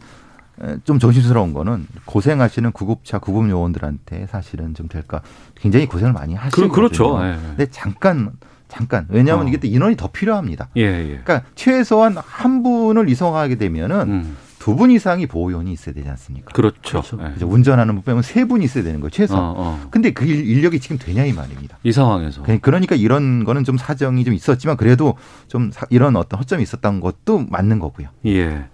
[0.62, 5.20] 에, 좀 조심스러운 거는 고생하시는 구급차 구급 요원들한테 사실은 좀 될까
[5.56, 6.68] 굉장히 고생을 많이 하시거든요.
[6.68, 7.18] 그, 그렇죠.
[7.22, 7.34] 예, 예.
[7.34, 8.30] 근데 잠깐
[8.68, 9.48] 잠깐 왜냐하면 어.
[9.48, 10.68] 이게 또 인원이 더 필요합니다.
[10.76, 11.20] 예, 예.
[11.24, 16.50] 그러니까 최소한 한 분을 이송하게 되면은 음, 두 분 이상이 보호 요원이 있어야 되지 않습니까?
[16.54, 17.02] 그렇죠.
[17.20, 17.34] 예.
[17.36, 19.36] 이제 운전하는 분 빼면 세분 있어야 되는 거예요 최소.
[19.36, 19.88] 어, 어.
[19.90, 21.76] 근데 그 일- 인력이 지금 되냐 이 말입니다.
[21.82, 22.42] 이 상황에서.
[22.44, 27.00] 그- 그러니까 이런 거는 좀 사정이 좀 있었지만 그래도 좀 사- 이런 어떤 허점이 있었던
[27.00, 28.08] 것도 맞는 거고요.
[28.24, 28.64] 예.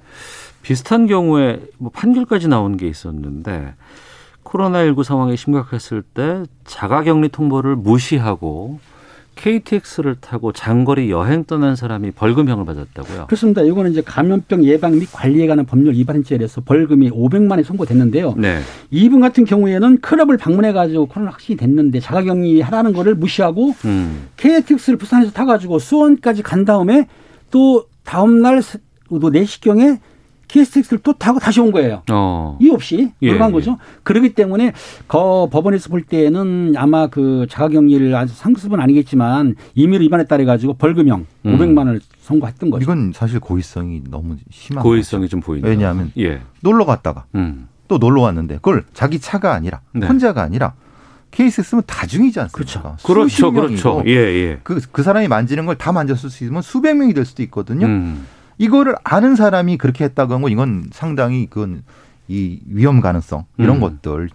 [0.63, 3.75] 비슷한 경우에 뭐 판결까지 나온 게 있었는데
[4.45, 8.79] 코로나19 상황이 심각했을 때 자가격리 통보를 무시하고
[9.45, 13.27] KTX를 타고 장거리 여행 떠난 사람이 벌금형을 받았다고요.
[13.27, 13.63] 그렇습니다.
[13.63, 18.35] 이거는 이제 감염병 예방 및 관리에 관한 법률 위반죄에 대해서 벌금이 500만 원이 선고됐는데요.
[18.37, 18.59] 네.
[18.91, 24.29] 이분 같은 경우에는 클럽을 방문해 가지고 코로나 확진이 됐는데 자가격리 하라는 거를 무시하고 음.
[24.37, 27.07] KTX를 부산에서 타 가지고 수원까지 간 다음에
[27.51, 28.79] 또 다음날 세-
[29.09, 29.99] 또 4시경에
[30.51, 32.03] KTX를 또 타고 다시 온 거예요.
[32.11, 32.59] 어.
[32.61, 33.53] 이유 없이 예, 돌아간 예.
[33.53, 33.79] 거죠.
[34.03, 34.73] 그렇기 때문에
[35.09, 41.27] 거 법원에서 볼 때는 아마 그 자가격리를 아주 상습은 아니겠지만 임의로 위반에 따라 가지고 벌금형
[41.47, 41.59] 음.
[41.59, 42.83] 500만 원을 선고했던 거죠.
[42.83, 45.69] 이건 사실 고의성이 너무 심한 고의성이 좀 보인다.
[45.69, 46.41] 왜냐하면 예.
[46.61, 47.69] 놀러 갔다가 음.
[47.89, 50.07] 또 놀러 왔는데 그걸 자기 차가 아니라 네.
[50.07, 50.75] 혼자가 아니라
[51.31, 52.97] 케이스 쓰면 다중이지 않습니까?
[52.99, 53.29] 그렇죠.
[53.29, 53.95] 수십 그렇죠.
[53.95, 54.59] 명이고 예, 예.
[54.65, 57.87] 그, 그 사람이 만지는 걸 다 만졌을 수 있으면 수백 명이 될 수도 있거든요.
[57.87, 58.27] 음.
[58.61, 61.83] 이거를 아는 사람이 그렇게 했다고 하면 이건 상당히 그건
[62.29, 63.81] 이 위험 가능성 이런 음.
[63.81, 64.29] 것들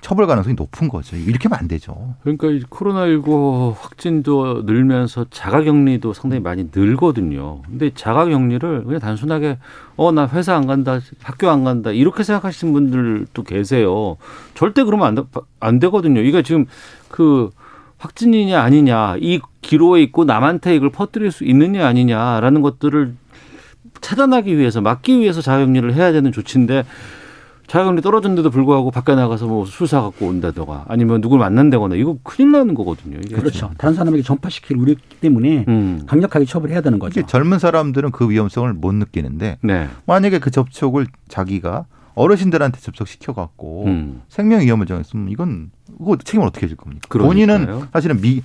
[0.00, 1.16] 처벌 가능성이 높은 거죠.
[1.16, 2.14] 이렇게 하면 안 되죠.
[2.22, 7.62] 그러니까 이 코로나19 확진도 늘면서 자가격리도 상당히 많이 늘거든요.
[7.66, 9.58] 근데 자가격리를 그냥 단순하게
[9.96, 14.16] 어 나 회사 안 간다, 학교 안 간다 이렇게 생각하시는 분들도 계세요.
[14.54, 15.22] 절대 그러면 안, 되-
[15.58, 16.20] 안 되거든요.
[16.20, 16.66] 이게 지금
[17.08, 17.50] 그
[17.98, 23.14] 확진이냐 아니냐 이 기로에 있고 남한테 이걸 퍼뜨릴 수 있느냐 아니냐라는 것들을
[24.08, 26.84] 차단하기 위해서 막기 위해서 자가격리를 해야 되는 조치인데
[27.66, 32.52] 자가격리 떨어졌는데도 불구하고 밖에 나가서 뭐 술 사 갖고 온다거나 아니면 누굴 만난다거나 이거 큰일
[32.52, 33.18] 나는 거거든요.
[33.24, 33.34] 이게.
[33.36, 33.70] 그렇죠.
[33.78, 36.02] 다른 사람에게 전파시킬 우려이기 때문에 음.
[36.06, 37.18] 강력하게 처벌해야 되는 거죠.
[37.18, 39.88] 이게 젊은 사람들은 그 위험성을 못 느끼는데 네.
[40.06, 44.20] 만약에 그 접촉을 자기가 어르신들한테 접촉시켜 갖고 음.
[44.28, 47.06] 생명 위험을 정했으면 이건 그거 책임을 어떻게 질 겁니까?
[47.08, 47.28] 그러니까요.
[47.56, 48.42] 본인은 사실은 미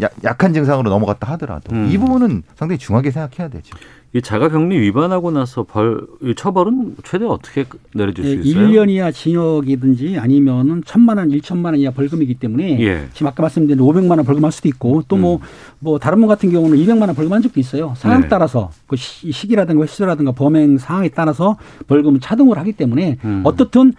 [0.00, 1.88] 약, 약한 증상으로 넘어갔다 하더라도 음.
[1.92, 3.76] 이 부분은 상당히 중하게 생각해야 되죠.
[4.16, 8.66] 이 자가격리 위반하고 나서 벌이 처벌은 최대 어떻게 내려질 수 예, 있어요?
[8.68, 13.08] 1년 이하 징역이든지 아니면은 천만 원, 1천만 원 이하 벌금이기 때문에 예.
[13.12, 17.14] 지금 아까 말씀드린 500만 원 벌금할 수도 있고 또뭐뭐 다른 분 같은 경우는 200만 원
[17.14, 17.92] 벌금한 적도 있어요.
[17.98, 18.28] 상황 네.
[18.28, 23.42] 따라서 그 시- 시기라든가 횟수라든가 범행 상황에 따라서 벌금은 차등을 하기 때문에 음.
[23.44, 23.92] 어떻든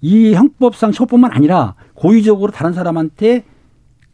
[0.00, 3.44] 이 형법상 처벌뿐만 아니라 고의적으로 다른 사람한테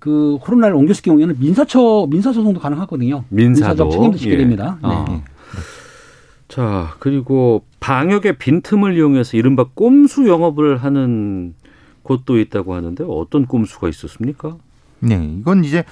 [0.01, 3.23] 그 코로나를 옮겼을 경우에는 민사처 민사소송도 가능하거든요.
[3.29, 4.37] 민사도 민사적 책임도 지게 예.
[4.39, 4.79] 됩니다.
[4.83, 4.89] 네.
[4.91, 5.21] 아.
[6.55, 11.53] 자 그리고 방역의 빈틈을 이용해서 이른바 꼼수 영업을 하는
[12.05, 14.57] 곳도 있다고 하는데 어떤 꼼수가 있었습니까?
[15.01, 15.83] 네, 이건 이제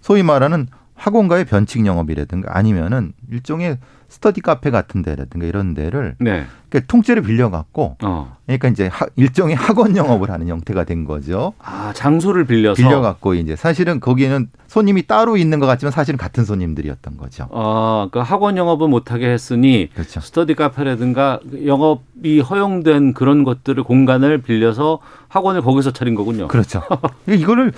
[0.00, 3.78] 소위 말하는 학원가의 변칙 영업이라든가 아니면은 일종의
[4.12, 6.44] 스터디 카페 같은 데라든가 이런 데를 네.
[6.68, 8.36] 그러니까 통째로 빌려 갖고 어.
[8.44, 11.54] 그러니까 이제 하- 일종의 학원 영업을 하는 형태가 된 거죠.
[11.58, 16.44] 아 장소를 빌려서 빌려 갖고 이제 사실은 거기에는 손님이 따로 있는 것 같지만 사실은 같은
[16.44, 17.48] 손님들이었던 거죠.
[17.52, 20.20] 아, 그 학원 영업은 못하게 했으니 그렇죠.
[20.20, 24.98] 스터디 카페라든가 영업이 허용된 그런 것들을 공간을 빌려서
[25.28, 26.48] 학원을 거기서 차린 거군요.
[26.48, 26.82] 그렇죠.
[27.26, 27.72] 이거를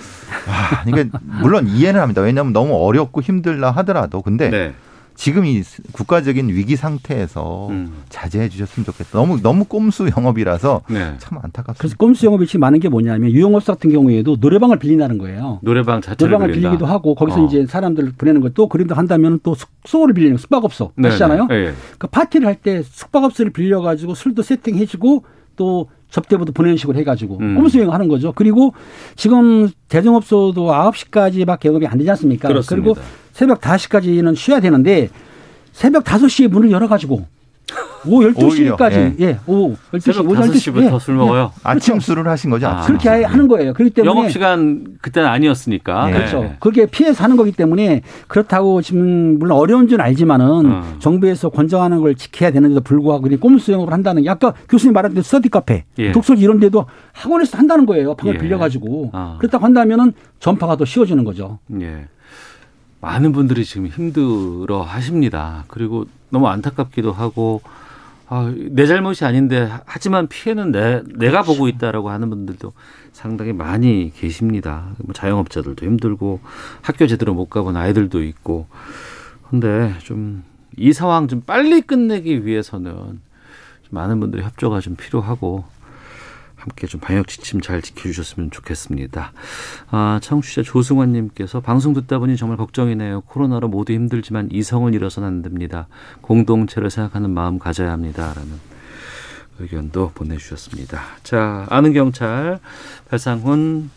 [0.47, 1.09] 와, 이게
[1.41, 2.21] 물론 이해는 합니다.
[2.21, 4.73] 왜냐하면 너무 어렵고 힘들다 하더라도 근데 네.
[5.15, 5.63] 지금 이
[5.93, 8.03] 국가적인 위기 상태에서 음.
[8.09, 9.11] 자제해 주셨으면 좋겠다.
[9.17, 11.15] 너무 너무 꼼수 영업이라서 네.
[11.19, 11.75] 참 안타깝습니다.
[11.77, 15.59] 그래서 꼼수 영업이 지금 많은 게 뭐냐면 유흥업소 같은 경우에도 노래방을 빌린다는 거예요.
[15.63, 16.69] 노래방 자체를 노래방을 빌린다.
[16.69, 17.45] 빌리기도 하고 거기서 어.
[17.47, 21.47] 이제 사람들 보내는 것도 그림도 한다면 또 숙소를 빌리는 거, 숙박업소 네, 하시잖아요.
[21.47, 21.55] 네.
[21.55, 21.73] 예.
[21.97, 25.23] 그 파티를 할 때 숙박업소를 빌려가지고 술도 세팅해주고
[25.55, 27.55] 또 접대부도 보내는 식으로 해가지고 음.
[27.55, 28.31] 꼼수 여행 하는 거죠.
[28.33, 28.73] 그리고
[29.15, 32.47] 지금 대중업소도 9시까지밖에 영업이 안 되지 않습니까?
[32.47, 32.89] 그렇습니다.
[32.89, 32.99] 리고
[33.35, 35.09] 새벽 5시까지는 쉬어야 되는데
[35.73, 37.27] 새벽 5시에 문을 열어가지고
[38.05, 41.51] 오후 오히려, 12시까지 예, 오후 12시, 새벽 오후 12시 5시부터 예, 술 먹어요.
[41.61, 42.67] 아침 술을 하신 거죠.
[42.67, 42.85] 아.
[42.85, 43.11] 그렇게 술.
[43.11, 43.73] 아예 하는 거예요.
[43.73, 46.05] 그렇기 때문에 영업 시간 그때는 아니었으니까.
[46.05, 46.13] 네.
[46.13, 46.43] 그렇죠.
[46.43, 46.55] 네.
[46.61, 50.83] 그게 피해서 하는 거기 때문에 그렇다고 지금 물론 어려운 줄 알지만은 어.
[50.99, 55.23] 정부에서 권장하는 걸 지켜야 되는데도 불구하고 그냥 꼼수 영업을 한다는 게 아까 교수님 말한 대로
[55.23, 56.13] 스터디 카페, 예.
[56.13, 58.15] 독서지 이런 데도 학원에서 한다는 거예요.
[58.15, 58.39] 방을 예.
[58.39, 59.09] 빌려 가지고.
[59.11, 59.35] 아.
[59.39, 61.59] 그렇다고 한다면은 전파가 더 쉬워지는 거죠.
[61.81, 62.05] 예.
[63.05, 65.63] 많은 분들이 지금 힘들어 하십니다.
[65.67, 67.61] 그리고 너무 안타깝기도 하고,
[68.27, 72.73] 아, 내 잘못이 아닌데, 하지만 피해는 내, 내가 보고 있다라고 하는 분들도
[73.13, 74.87] 상당히 많이 계십니다.
[74.97, 76.39] 뭐 자영업자들도 힘들고,
[76.81, 78.67] 학교 제대로 못 가본 아이들도 있고.
[79.49, 83.19] 근데 좀 이 상황 좀 빨리 끝내기 위해서는 좀
[83.91, 85.63] 많은 분들의 협조가 좀 필요하고,
[86.65, 89.31] 함께 좀 방역 지침 잘 지켜주셨으면 좋겠습니다.
[89.91, 93.21] 아, 청취자 조승환님께서 방송 듣다 보니 정말 걱정이네요.
[93.21, 95.87] 코로나로 모두 힘들지만 이성을 잃어서는 안 됩니다.
[96.21, 98.59] 공동체를 생각하는 마음 가져야 합니다라는
[99.59, 101.01] 의견도 보내주셨습니다.
[101.23, 102.59] 자, 아는 경찰
[103.09, 103.91] 배상훈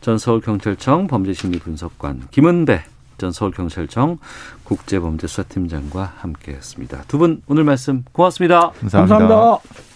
[0.00, 2.82] 전 서울경찰청 범죄심리분석관 김은배
[3.18, 4.18] 전 서울경찰청
[4.64, 7.04] 국제범죄수사팀장과 함께했습니다.
[7.08, 8.70] 두 분 오늘 말씀 고맙습니다.
[8.80, 9.18] 감사합니다.
[9.18, 9.95] 감사합니다.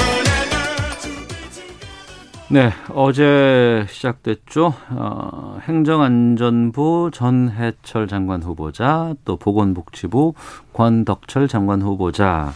[2.51, 4.73] 네, 어제 시작됐죠.
[4.89, 10.33] 어, 행정안전부 전해철 장관 후보자, 또 보건복지부
[10.73, 12.51] 권덕철 장관 후보자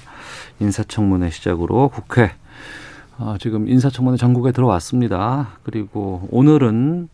[0.60, 2.34] 인사청문회 시작으로 국회
[3.18, 5.52] 어, 지금 인사청문회 전국에 들어왔습니다.
[5.64, 7.08] 그리고 오늘은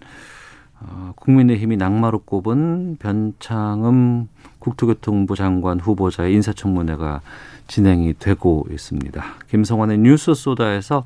[0.80, 4.26] 어, 국민의힘이 낙마로 꼽은 변창흠
[4.58, 7.22] 국토교통부 장관 후보자의 인사청문회가
[7.72, 9.24] 진행이 되고 있습니다.
[9.49, 11.05] 김성환의 뉴스 소다에서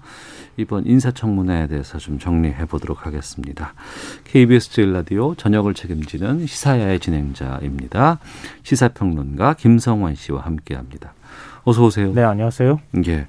[0.58, 3.76] 이번 인사청문회에 대해서 좀 정리해 보도록 하겠습니다.
[4.24, 8.18] KBS 제일 라디오 저녁을 책임지는 시사야의 진행자입니다.
[8.64, 11.14] 시사평론가 김성환 씨와 함께합니다.
[11.66, 12.12] 어서 오세요.
[12.14, 12.80] 네, 안녕하세요.
[13.10, 13.28] 예.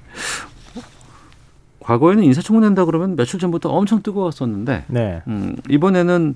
[1.81, 5.21] 과거에는 인사청문회 한다 그러면 며칠 전부터 엄청 뜨거웠었는데 네.
[5.27, 6.35] 음, 이번에는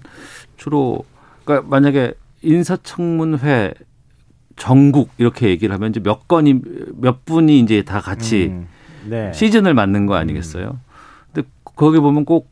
[0.55, 1.03] 주로
[1.45, 3.73] 그러니까 만약에 인사청문회
[4.55, 6.61] 전국 이렇게 얘기를 하면 이제 몇 건이
[6.95, 8.67] 몇 분이 이제 다 같이 음,
[9.09, 9.31] 네.
[9.33, 10.77] 시즌을 맞는 거 아니겠어요?
[11.33, 12.51] 근데 거기 보면 꼭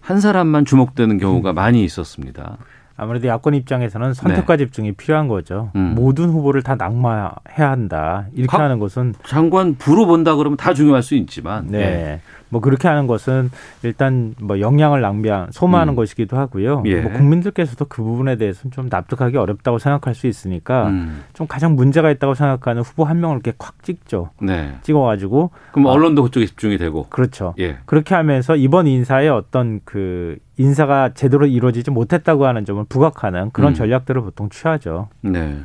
[0.00, 2.56] 한 사람만 주목되는 경우가 많이 있었습니다.
[2.96, 5.70] 아무래도 야권 입장에서는 선택과 집중이 필요한 거죠.
[5.74, 5.80] 네.
[5.80, 5.94] 음.
[5.94, 7.30] 모든 후보를 다 낙마해야
[7.70, 8.24] 한다.
[8.32, 11.78] 이렇게 각- 하는 것은 장관 부로 본다 그러면 다 중요할 수 있지만 네.
[11.78, 12.20] 예.
[12.50, 13.50] 뭐 그렇게 하는 것은
[13.82, 15.96] 일단 뭐 역량을 낭비한 소모하는 음.
[15.96, 16.82] 것이기도 하고요.
[16.86, 17.00] 예.
[17.00, 21.24] 뭐 국민들께서도 그 부분에 대해서는 좀 납득하기 어렵다고 생각할 수 있으니까 음.
[21.34, 24.30] 좀 가장 문제가 있다고 생각하는 후보 한 명을 이렇게 콱 찍죠.
[24.40, 24.76] 네.
[24.82, 27.54] 찍어가지고 그럼 아, 언론도 그쪽에 집중이 되고 그렇죠.
[27.58, 27.78] 예.
[27.86, 33.74] 그렇게 하면서 이번 인사에 어떤 그 인사가 제대로 이루어지지 못했다고 하는 점을 부각하는 그런 음.
[33.74, 35.08] 전략들을 보통 취하죠.
[35.20, 35.58] 네.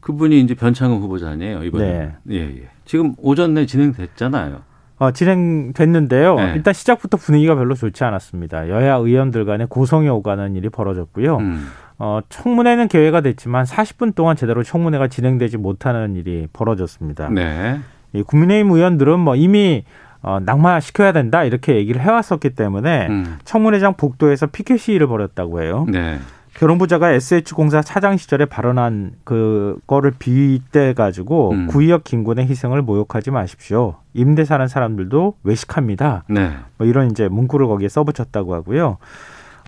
[0.00, 2.12] 그분이 이제 변창흠 후보자 아니에요, 이번에.
[2.24, 2.36] 네.
[2.36, 2.68] 예, 예.
[2.84, 4.60] 지금 오전 내 진행됐잖아요.
[4.98, 6.36] 어, 진행됐는데요.
[6.36, 6.52] 네.
[6.56, 8.68] 일단 시작부터 분위기가 별로 좋지 않았습니다.
[8.68, 11.36] 여야 의원들 간에 고성이 오가는 일이 벌어졌고요.
[11.38, 11.68] 음.
[11.98, 17.28] 어, 청문회는 계획가 됐지만 40분 동안 제대로 청문회가 진행되지 못하는 일이 벌어졌습니다.
[17.30, 17.80] 네.
[18.12, 19.84] 이 국민의힘 의원들은 뭐 이미
[20.22, 23.38] 어, 낙마시켜야 된다 이렇게 얘기를 해왔었기 때문에 음.
[23.44, 25.86] 청문회장 복도에서 피켓 시위를 벌였다고 해요.
[25.88, 26.18] 네.
[26.54, 31.66] 결혼부자가 SH공사 차장 시절에 발언한 그거를 빗대 가지고 음.
[31.66, 33.96] 구의역 김군의 희생을 모욕하지 마십시오.
[34.14, 36.24] 임대 사는 사람들도 외식합니다.
[36.28, 36.52] 네.
[36.78, 38.98] 뭐 이런 이제 문구를 거기에 써붙였다고 하고요.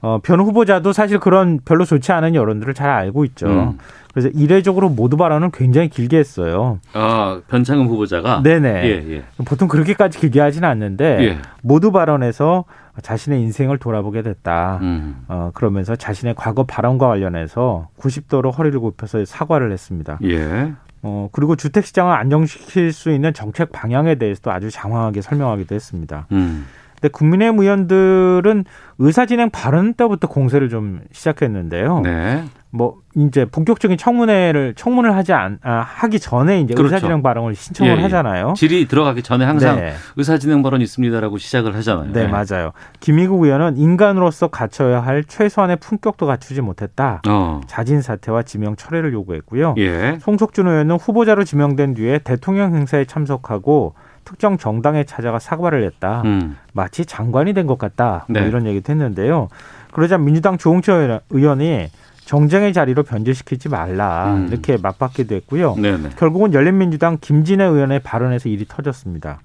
[0.03, 3.47] 어, 변 후보자도 사실 그런 별로 좋지 않은 여론들을 잘 알고 있죠.
[3.47, 3.79] 음.
[4.13, 6.79] 그래서 이례적으로 모두 발언을 굉장히 길게 했어요.
[6.95, 8.69] 아, 변창흠 후보자가 네네.
[8.85, 9.25] 예, 예.
[9.45, 11.39] 보통 그렇게까지 길게 하지는 않는데 예.
[11.63, 12.65] 모두 발언에서
[13.03, 14.79] 자신의 인생을 돌아보게 됐다.
[14.83, 15.25] 음.
[15.29, 20.19] 어, 그러면서 자신의 과거 발언과 관련해서 90도로 허리를 굽혀서 사과를 했습니다.
[20.25, 20.73] 예.
[21.03, 26.27] 어, 그리고 주택 시장을 안정시킬 수 있는 정책 방향에 대해서도 아주 장황하게 설명하기도 했습니다.
[26.33, 26.67] 음.
[27.01, 28.65] 근데 국민의힘 의원들은
[28.99, 32.01] 의사진행 발언 때부터 공세를 좀 시작했는데요.
[32.01, 32.45] 네.
[32.71, 36.95] 뭐 이제 본격적인 청문회를 청문을 하지 않 아, 하기 전에 이제 그렇죠.
[36.95, 38.03] 의사진행 발언을 신청을 예, 예.
[38.03, 38.55] 하잖아요.
[38.55, 39.95] 질의 들어가기 전에 항상 네.
[40.17, 42.13] 의사진행 발언 있습니다라고 시작을 하잖아요.
[42.13, 42.73] 네, 맞아요.
[43.01, 47.23] 김희국 의원은 인간으로서 갖춰야 할 최소한의 품격도 갖추지 못했다.
[47.29, 47.61] 어.
[47.67, 49.75] 자진 사퇴와 지명 철회를 요구했고요.
[49.79, 50.19] 예.
[50.21, 53.95] 송석준 의원은 후보자로 지명된 뒤에 대통령 행사에 참석하고
[54.27, 56.21] 특정 정당에 찾아가 사과를 했다.
[56.27, 56.57] 음.
[56.75, 58.27] 마치 장관이 된 것 같다.
[58.29, 58.47] 뭐 네.
[58.47, 59.49] 이런 얘기도 했는데요.
[59.93, 61.89] 그러자 민주당 조홍철 의원이
[62.27, 64.49] 정쟁의 자리로 변질시키지 말라 음.
[64.51, 65.77] 이렇게 맞받기도 했고요.
[65.77, 66.11] 네네.
[66.19, 69.39] 결국은 열린민주당 김진애 의원의 발언에서 일이 터졌습니다.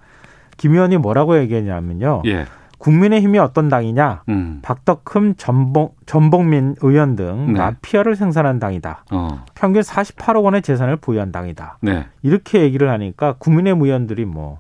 [0.58, 2.24] 김 의원이 뭐라고 얘기했냐면요.
[2.26, 2.46] 예.
[2.80, 4.24] 국민의힘이 어떤 당이냐?
[4.30, 4.60] 음.
[4.64, 7.60] 박덕흠, 전봉, 전봉민 의원 등 네.
[7.60, 9.06] 마피아를 생산한 당이다.
[9.12, 9.46] 어.
[9.54, 11.78] 평균 48억 원의 재산을 보유한 당이다.
[11.82, 12.08] 네.
[12.24, 14.60] 이렇게 얘기를 하니까 국민의힘 의원들이 뭐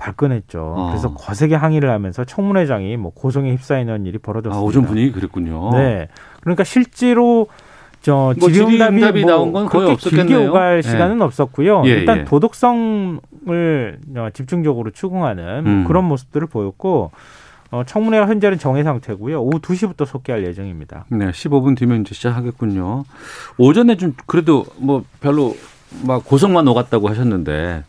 [0.00, 0.74] 발끈했죠.
[0.76, 0.86] 어.
[0.88, 4.60] 그래서 거세게 항의를 하면서 청문회장이 뭐 고성에 휩싸이는 일이 아, 벌어졌습니다.
[4.66, 5.70] 오전 분위기 그랬군요.
[5.72, 6.08] 네.
[6.40, 7.46] 그러니까 실제로
[8.02, 10.26] 저 뭐 질의응답이, 뭐 나온 건 거의 없었겠네요.
[10.26, 10.82] 길게 오갈 예.
[10.82, 11.82] 시간은 없었고요.
[11.84, 12.24] 예, 일단 예.
[12.24, 15.84] 도덕성을 어, 집중적으로 추궁하는 음.
[15.86, 17.10] 그런 모습들을 보였고
[17.70, 19.42] 어, 청문회가 현재는 정해 상태고요.
[19.42, 21.04] 오후 2시부터 속개할 예정입니다.
[21.10, 23.04] 네, 15분 뒤면 이제 시작하겠군요.
[23.58, 25.54] 오전에 좀 그래도 뭐 별로
[26.06, 27.84] 막 고성만 오갔다고 하셨는데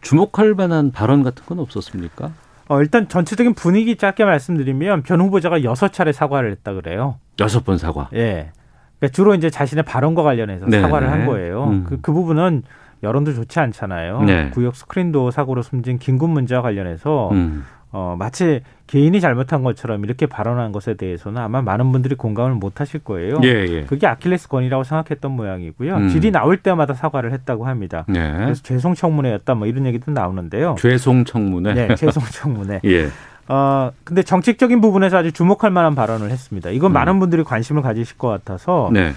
[0.00, 2.30] 주목할 만한 발언 같은 건 없었습니까?
[2.68, 7.16] 어, 일단 전체적인 분위기 짧게 말씀드리면 변 후보자가 여섯 차례 사과를 했다 그래요.
[7.40, 8.08] 여섯 번 사과.
[8.14, 8.52] 예.
[8.98, 11.12] 그러니까 주로 이제 자신의 발언과 관련해서 네, 사과를 네.
[11.12, 11.64] 한 거예요.
[11.64, 11.84] 음.
[11.84, 12.62] 그, 그 부분은
[13.02, 14.22] 여론도 좋지 않잖아요.
[14.22, 14.50] 네.
[14.50, 17.64] 구역 스크린도 사고로 숨진 김군 문제와 관련해서 음.
[17.92, 23.00] 어, 마치 개인이 잘못한 것처럼 이렇게 발언한 것에 대해서는 아마 많은 분들이 공감을 못 하실
[23.00, 23.40] 거예요.
[23.42, 23.84] 예, 예.
[23.84, 25.96] 그게 아킬레스건이라고 생각했던 모양이고요.
[25.96, 26.08] 음.
[26.08, 28.04] 질이 나올 때마다 사과를 했다고 합니다.
[28.08, 28.32] 네.
[28.32, 30.76] 그래서 죄송 청문회였다 뭐 이런 얘기도 나오는데요.
[30.78, 31.74] 죄송 청문회.
[31.74, 32.80] 네, 죄송 청문회.
[32.86, 33.08] 예.
[33.48, 36.70] 어, 근데 정책적인 부분에서 아주 주목할 만한 발언을 했습니다.
[36.70, 36.94] 이건 음.
[36.94, 39.12] 많은 분들이 관심을 가지실 것 같아서 네.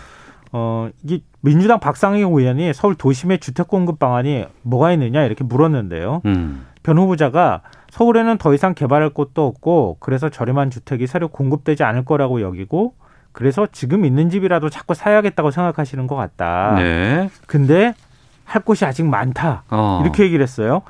[0.51, 6.21] 어, 이게 민주당 박상희 의원이 서울 도심의 주택 공급 방안이 뭐가 있느냐 이렇게 물었는데요.
[6.25, 6.65] 음.
[6.83, 7.61] 변 후보자가
[7.93, 12.95] 서울에는 더 이상 개발할 곳도 없고 그래서 저렴한 주택이 새로 공급되지 않을 거라고 여기고
[13.31, 16.73] 그래서 지금 있는 집이라도 자꾸 사야겠다고 생각하시는 것 같다.
[16.75, 17.29] 네.
[17.45, 17.93] 근데
[18.45, 19.65] 할 곳이 아직 많다.
[19.69, 19.99] 어.
[20.01, 20.81] 이렇게 얘기를 했어요.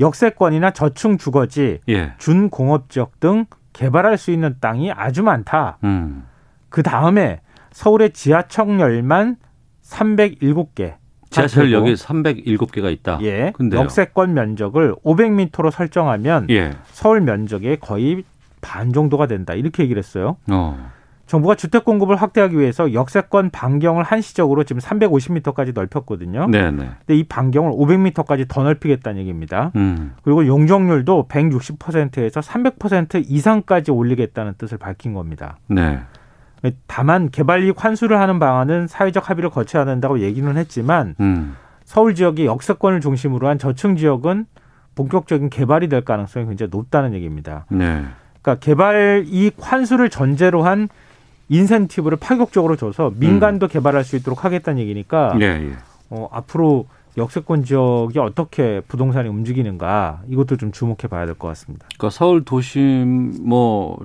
[0.00, 2.12] 역세권이나 저층 주거지, 예.
[2.18, 5.78] 준공업 지역 등 개발할 수 있는 땅이 아주 많다.
[5.84, 6.26] 음.
[6.68, 7.40] 그 다음에
[7.72, 9.36] 서울의 지하철 열만
[9.82, 10.99] 307개.
[11.30, 13.18] 지하철 역이 307개가 있다.
[13.22, 13.52] 예.
[13.54, 13.80] 근데요.
[13.80, 16.72] 역세권 면적을 500m로 설정하면 예.
[16.92, 18.24] 서울 면적의 거의
[18.60, 19.54] 반 정도가 된다.
[19.54, 20.36] 이렇게 얘기를 했어요.
[20.50, 20.90] 어.
[21.30, 26.48] 정부가 주택 공급을 확대하기 위해서 역세권 반경을 한시적으로 지금 350m까지 넓혔거든요.
[26.48, 26.90] 네, 네.
[27.06, 29.70] 근데 이 반경을 500m까지 더 넓히겠다는 얘기입니다.
[29.76, 30.14] 음.
[30.24, 35.58] 그리고 용적률도 160%에서 300% 이상까지 올리겠다는 뜻을 밝힌 겁니다.
[35.68, 36.00] 네.
[36.86, 41.56] 다만 개발이익 환수를 하는 방안은 사회적 합의를 거쳐야 된다고 얘기는 했지만 음.
[41.84, 44.46] 서울 지역의 역세권을 중심으로 한 저층 지역은
[44.94, 47.64] 본격적인 개발이 될 가능성이 굉장히 높다는 얘기입니다.
[47.70, 48.04] 네.
[48.42, 50.88] 그러니까 개발 이익 환수를 전제로 한
[51.48, 55.72] 인센티브를 파격적으로 줘서 민간도 개발할 수 있도록 하겠다는 얘기니까 예, 예.
[56.10, 56.86] 어, 앞으로
[57.16, 61.86] 역세권 지역이 어떻게 부동산이 움직이는가 이것도 좀 주목해 봐야 될 것 같습니다.
[61.96, 63.98] 그러니까 서울 도심 뭐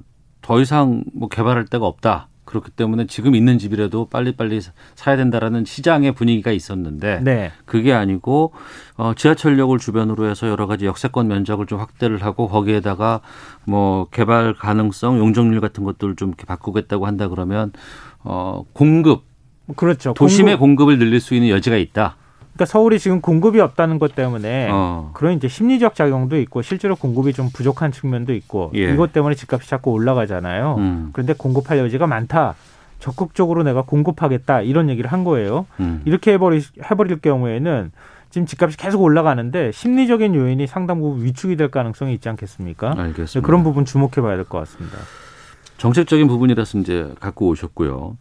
[0.46, 2.28] 더 이상 뭐 개발할 데가 없다.
[2.46, 4.62] 그렇기 때문에 지금 있는 집이라도 빨리빨리
[4.96, 7.52] 사야 된다라는 시장의 분위기가 있었는데 네.
[7.66, 8.54] 그게 아니고
[8.98, 13.22] 어 지하철역을 주변으로 해서 여러 가지 역세권 면적을 좀 확대를 하고 거기에다가
[13.66, 17.72] 뭐 개발 가능성, 용적률 같은 것들을 좀 이렇게 바꾸겠다고 한다 그러면
[18.24, 19.24] 어 공급
[19.76, 20.14] 그렇죠.
[20.14, 20.90] 도심의 공급- 공급.
[20.90, 22.18] 을 늘릴 수 있는 여지가 있다.
[22.56, 25.12] 그러니까 서울이 지금 공급이 없다는 것 때문에 어.
[25.14, 28.94] 그런 이제 심리적 작용도 있고 실제로 공급이 좀 부족한 측면도 있고 예.
[28.94, 30.76] 이것 때문에 집값이 자꾸 올라가잖아요.
[30.78, 31.10] 음.
[31.12, 32.56] 그런데 공급할 여지가 많다.
[33.00, 35.66] 적극적으로 내가 공급하겠다 이런 얘기를 한 거예요.
[35.82, 36.02] 음.
[36.06, 37.92] 이렇게 해버리 해버릴 경우에는
[38.30, 42.96] 지금 집값이 계속 올라가는데 심리적인 요인이 상당 부분 위축이 될 가능성이 있지 않겠습니까?
[42.98, 43.46] 알겠습니다.
[43.46, 44.98] 그런 부분 주목해봐야 될 것 같습니다.
[45.78, 48.18] 정책적인 부분이라서 이제 갖고 오셨고요.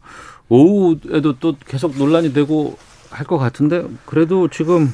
[0.48, 2.76] 오후에도 또 계속 논란이 되고
[3.14, 4.88] 할 것 같은데 그래도 지금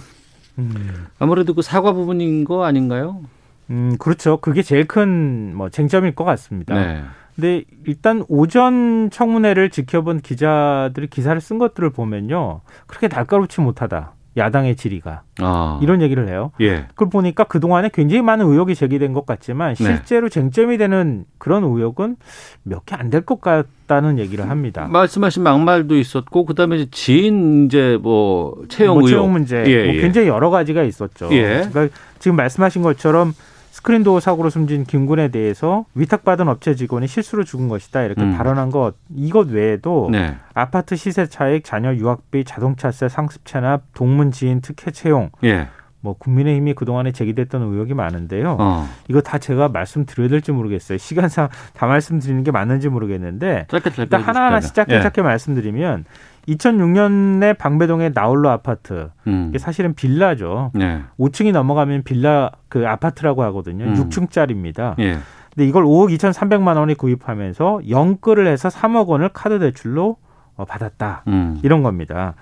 [1.19, 3.23] 아무래도 그 사과 부분인 거 아닌가요?
[3.71, 4.37] 음, 그렇죠.
[4.39, 6.75] 그게 제일 큰 뭐 쟁점일 것 같습니다.
[6.75, 7.03] 네.
[7.35, 12.61] 근데 일단 오전 청문회를 지켜본 기자들이 기사를 쓴 것들을 보면요.
[12.87, 14.13] 그렇게 날카롭지 못하다.
[14.41, 15.23] 야당의 질의가.
[15.41, 15.79] 아.
[15.83, 16.51] 이런 얘기를 해요.
[16.61, 16.87] 예.
[16.89, 19.85] 그걸 보니까 그 동안에 굉장히 많은 의혹이 제기된 것 같지만 네.
[19.85, 22.17] 실제로 쟁점이 되는 그런 의혹은
[22.65, 24.89] 몇 개 안 될 것 같다는 얘기를 합니다.
[24.91, 29.95] 말씀하신 막말도 있었고 그다음에 이제 지인 이제 뭐 채용 뭐 의혹 채용 문제 예, 뭐
[29.95, 30.01] 예.
[30.01, 31.29] 굉장히 여러 가지가 있었죠.
[31.33, 31.67] 예.
[31.71, 31.89] 그러니까
[32.19, 33.33] 지금 말씀하신 것처럼
[33.71, 38.37] 스크린 도어 사고로 숨진 김군에 대해서 위탁받은 업체 직원이 실수로 죽은 것이다 이렇게 음.
[38.37, 40.37] 발언한 것 이것 외에도 네.
[40.55, 45.69] 아파트 시세 차익, 자녀 유학비, 자동차세 상습 체납, 동문 지인 특혜 채용 예.
[46.03, 48.57] 뭐 국민의힘이 그동안에 제기됐던 의혹이 많은데요.
[48.59, 48.89] 어.
[49.09, 50.99] 이거 다 제가 말씀드려야 될지 모르겠어요.
[50.99, 55.01] 시간상 다 말씀드리는 게 맞는지 모르겠는데 짧게 짧게 일단 하나하나씩 짧게 예.
[55.03, 56.07] 짧게 말씀드리면
[56.49, 59.47] 2006년에 방배동의 나홀로 아파트 음.
[59.51, 60.71] 이게 사실은 빌라죠.
[60.75, 61.03] 네.
[61.19, 63.85] 5층이 넘어가면 빌라 그 아파트라고 하거든요.
[63.85, 63.95] 음.
[63.95, 64.99] 6층짜리입니다.
[65.01, 65.19] 예.
[65.55, 70.17] 근데 이걸 5억 2,300만 원에 구입하면서 영끌을 해서 3억 원을 카드 대출로
[70.57, 71.25] 어, 받았다.
[71.27, 71.61] 음.
[71.63, 72.35] 이런 겁니다.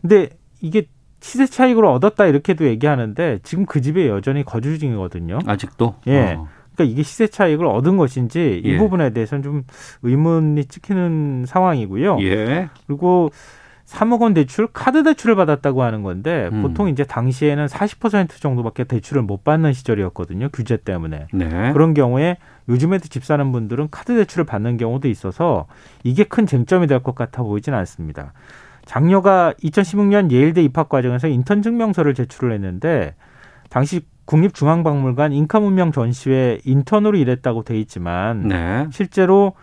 [0.00, 0.86] 근데 이게
[1.22, 5.38] 시세 차익으로 얻었다 이렇게도 얘기하는데 지금 그 집에 여전히 거주 중이거든요.
[5.46, 5.94] 아직도.
[6.08, 6.34] 예.
[6.34, 6.48] 어.
[6.74, 8.78] 그러니까 이게 시세 차익을 얻은 것인지 이 예.
[8.78, 9.62] 부분에 대해서는 좀
[10.02, 12.18] 의문이 찍히는 상황이고요.
[12.22, 12.68] 예.
[12.86, 13.30] 그리고
[13.86, 16.62] 3억 원 대출 카드 대출을 받았다고 하는 건데 음.
[16.62, 20.48] 보통 이제 당시에는 40% 정도밖에 대출을 못 받는 시절이었거든요.
[20.52, 21.26] 규제 때문에.
[21.32, 21.72] 네.
[21.72, 22.36] 그런 경우에
[22.68, 25.66] 요즘에도 집 사는 분들은 카드 대출을 받는 경우도 있어서
[26.04, 28.32] 이게 큰 쟁점이 될 것 같아 보이진 않습니다.
[28.84, 33.14] 장녀가 2016년 예일대 입학 과정에서 인턴 증명서를 제출을 했는데
[33.70, 38.86] 당시 국립중앙박물관 인카문명 전시회 인턴으로 일했다고 돼 있지만 네.
[38.90, 39.54] 실제로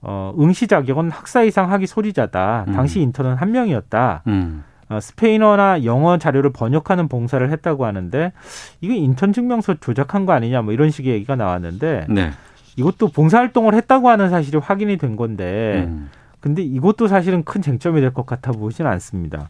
[0.00, 2.66] 어, 응시 자격은 학사 이상 학위 소리자다.
[2.68, 2.72] 음.
[2.72, 4.22] 당시 인턴은 한 명이었다.
[4.26, 4.64] 음.
[4.88, 8.32] 어, 스페인어나 영어 자료를 번역하는 봉사를 했다고 하는데
[8.80, 12.30] 이거 인턴 증명서 조작한 거 아니냐 뭐 이런 식의 얘기가 나왔는데 네.
[12.76, 16.08] 이것도 봉사활동을 했다고 하는 사실이 확인이 된 건데 음.
[16.40, 19.48] 근데 이것도 사실은 큰 쟁점이 될 것 같아 보이지는 않습니다.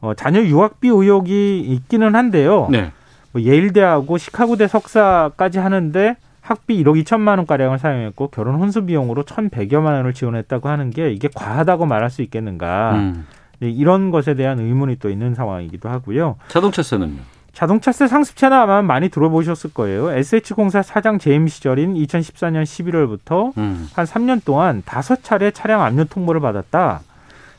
[0.00, 2.68] 어, 자녀 유학비 의혹이 있기는 한데요.
[2.70, 2.92] 네.
[3.32, 9.86] 뭐 예일대하고 시카고대 석사까지 하는데 학비 1억 2천만 원 가량을 사용했고 결혼 혼수 비용으로 1,100여만
[9.86, 12.92] 원을 지원했다고 하는 게 이게 과하다고 말할 수 있겠는가?
[12.96, 13.26] 음.
[13.60, 16.36] 네, 이런 것에 대한 의문이 또 있는 상황이기도 하고요.
[16.48, 17.20] 자동차세는요?
[17.54, 20.10] 자동차세 상습차는 아마 많이 들어보셨을 거예요.
[20.12, 23.88] SH공사 사장 재임 시절인 2014년 11월부터 음.
[23.94, 27.00] 한 3년 동안 다섯 차례 차량 압류 통보를 받았다.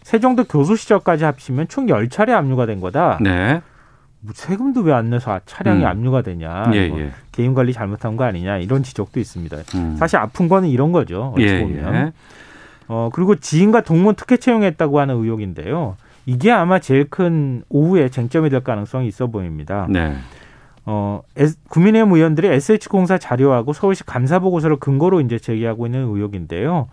[0.04, 3.18] 세종도 교수 시절까지 합치면 총 10차례 압류가 된 거다.
[3.22, 3.62] 네.
[4.20, 5.88] 뭐 세금도 왜 안 내서 차량이 음.
[5.88, 6.70] 압류가 되냐.
[6.74, 7.12] 예, 뭐 예.
[7.32, 8.58] 개인 관리 잘못한 거 아니냐.
[8.58, 9.58] 이런 지적도 있습니다.
[9.76, 9.96] 음.
[9.98, 11.34] 사실 아픈 거는 이런 거죠.
[11.36, 11.96] 어찌 예, 보면.
[11.96, 12.12] 예.
[12.88, 15.96] 어, 그리고 지인과 동문 특혜 채용했다고 하는 의혹인데요.
[16.26, 19.86] 이게 아마 제일 큰 오후에 쟁점이 될 가능성이 있어 보입니다.
[19.90, 20.16] 네.
[20.86, 21.22] 어,
[21.70, 26.88] 국민의힘 의원들이 SH공사 자료하고 서울시 감사 보고서를 근거로 이제 제기하고 있는 의혹인데요.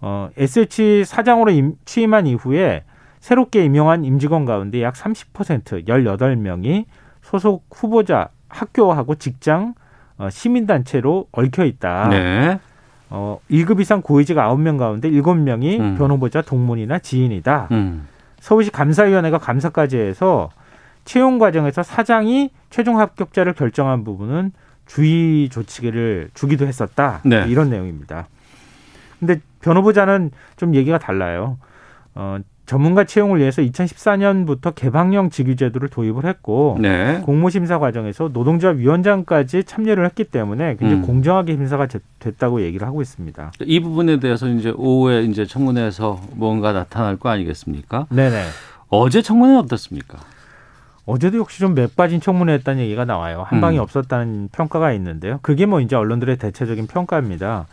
[0.00, 2.84] 어, SH 사장으로 임- 취임한 이후에
[3.20, 6.84] 새롭게 임명한 임직원 가운데 약 30% 18명이
[7.22, 9.74] 소속 후보자 학교하고 직장
[10.18, 12.08] 어, 시민단체로 얽혀 있다.
[12.08, 12.58] 네.
[13.10, 15.94] 어, 1급 이상 고위직 9명 가운데 7명이 음.
[15.96, 17.68] 변호보자 동문이나 지인이다.
[17.70, 18.08] 음.
[18.42, 20.50] 서울시 감사위원회가 감사까지 해서
[21.04, 24.50] 채용 과정에서 사장이 최종 합격자를 결정한 부분은
[24.84, 27.20] 주의 조치를 주기도 했었다.
[27.24, 27.44] 네.
[27.46, 28.26] 이런 내용입니다.
[29.20, 31.56] 근데 변호보자는 좀 얘기가 달라요.
[32.16, 37.20] 어, 전문가 채용을 위해서 2014년부터 개방형 직위제도를 도입을 했고 네.
[37.24, 41.06] 공모심사 과정에서 노동조합 위원장까지 참여를 했기 때문에 굉장히 음.
[41.06, 43.52] 공정하게 심사가 제- 됐다고 얘기를 하고 있습니다.
[43.62, 48.06] 이 부분에 대해서 이제 오후에 이제 청문회에서 뭔가 나타날 거 아니겠습니까?
[48.10, 48.44] 네네.
[48.88, 50.18] 어제 청문회는 어떻습니까?
[51.04, 53.44] 어제도 역시 좀 맥빠진 청문회였다는 얘기가 나와요.
[53.48, 53.82] 한 방이 음.
[53.82, 55.40] 없었다는 평가가 있는데요.
[55.42, 57.66] 그게 뭐 이제 언론들의 대체적인 평가입니다.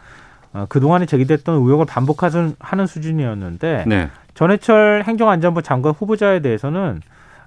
[0.51, 4.09] 어, 그동안에 제기됐던 의혹을 반복하는 하는 수준이었는데 네.
[4.39, 7.01] 전해철 행정안전부 장관 후보자에 대해서는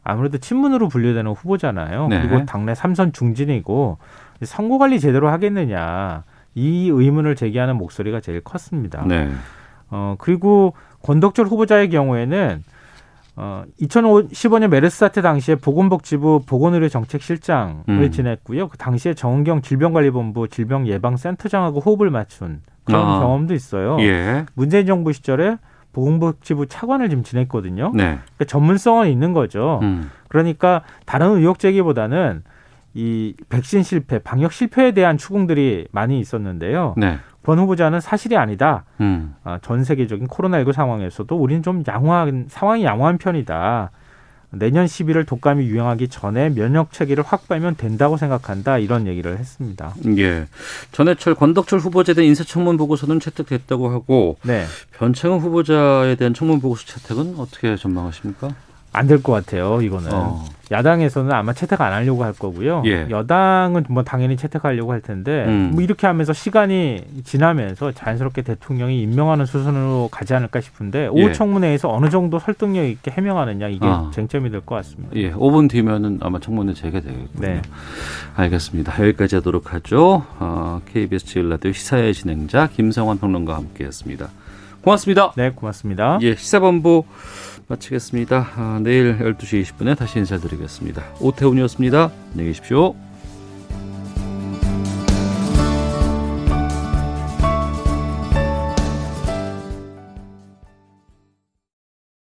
[0.05, 2.09] 아무래도 친문으로 분류되는 후보잖아요.
[2.09, 2.21] 네.
[2.21, 3.97] 그리고 당내 삼선 중진이고
[4.43, 6.23] 선거 관리 제대로 하겠느냐
[6.55, 9.07] 이 의문을 제기하는 목소리가 제일 컸습니다.
[9.07, 9.31] 네.
[9.89, 12.63] 어, 그리고 권덕철 후보자의 경우에는
[13.37, 18.11] 어, 2015년 메르스 사태 당시에 보건복지부 보건의료 정책실장을 음.
[18.11, 18.69] 지냈고요.
[18.69, 23.21] 그 당시에 정은경 질병관리본부 질병예방센터장하고 호흡을 맞춘 그런 아.
[23.21, 23.97] 경험도 있어요.
[24.01, 24.45] 예.
[24.53, 25.57] 문재인 정부 시절에
[25.93, 27.93] 보건복지부 차관을 지금 지냈거든요.
[27.95, 28.05] 네.
[28.05, 29.81] 그러니까 전문성은 있는 거죠.
[29.83, 30.11] 음.
[30.29, 32.43] 그러니까 다른 의혹 제기보다는
[32.95, 36.95] 이 백신 실패, 방역 실패에 대한 추궁들이 많이 있었는데요.
[36.97, 37.19] 네.
[37.43, 38.85] 권 후보자는 사실이 아니다.
[39.01, 39.35] 음.
[39.45, 43.91] 아, 전 세계적인 코로나19 상황에서도 우리는 좀 양호한 상황이 양호한 편이다.
[44.53, 48.79] 내년 11월 독감이 유행하기 전에 면역 체계를 확보하면 된다고 생각한다.
[48.79, 49.95] 이런 얘기를 했습니다.
[50.19, 50.47] 예.
[50.93, 54.65] 전해철 권덕철 후보자에 대한 인사 청문 보고서는 채택됐다고 하고 네.
[54.93, 58.55] 변창흠 후보자에 대한 청문 보고서 채택은 어떻게 전망하십니까?
[58.93, 59.81] 안 될 것 같아요.
[59.81, 60.45] 이거는 어.
[60.71, 62.83] 야당에서는 아마 채택 안 하려고 할 거고요.
[62.87, 63.07] 예.
[63.11, 65.71] 여당은 뭐 당연히 채택하려고 할 텐데 음.
[65.75, 71.07] 뭐 이렇게 하면서 시간이 지나면서 자연스럽게 대통령이 임명하는 수순으로 가지 않을까 싶은데 예.
[71.09, 74.11] 오후 청문회에서 어느 정도 설득력 있게 해명하느냐 이게 아.
[74.15, 75.15] 쟁점이 될 것 같습니다.
[75.17, 77.29] 예, 5분 뒤면은 아마 청문회 재개되겠군요.
[77.47, 77.61] 네.
[78.37, 78.95] 알겠습니다.
[78.99, 80.25] 여기까지 하도록 하죠.
[80.39, 84.29] 어, KBS 제일라디오 시사의 진행자 김성환 평론가와 함께했습니다.
[84.83, 85.33] 고맙습니다.
[85.37, 86.19] 네, 고맙습니다.
[86.23, 87.05] 예, 시사본부
[87.69, 88.51] 마치겠습니다.
[88.57, 91.03] 아, 내일 12시 20분에 다시 인사드리겠습니다.
[91.21, 92.11] 오태훈이었습니다.
[92.33, 92.95] 안녕히 계십시오.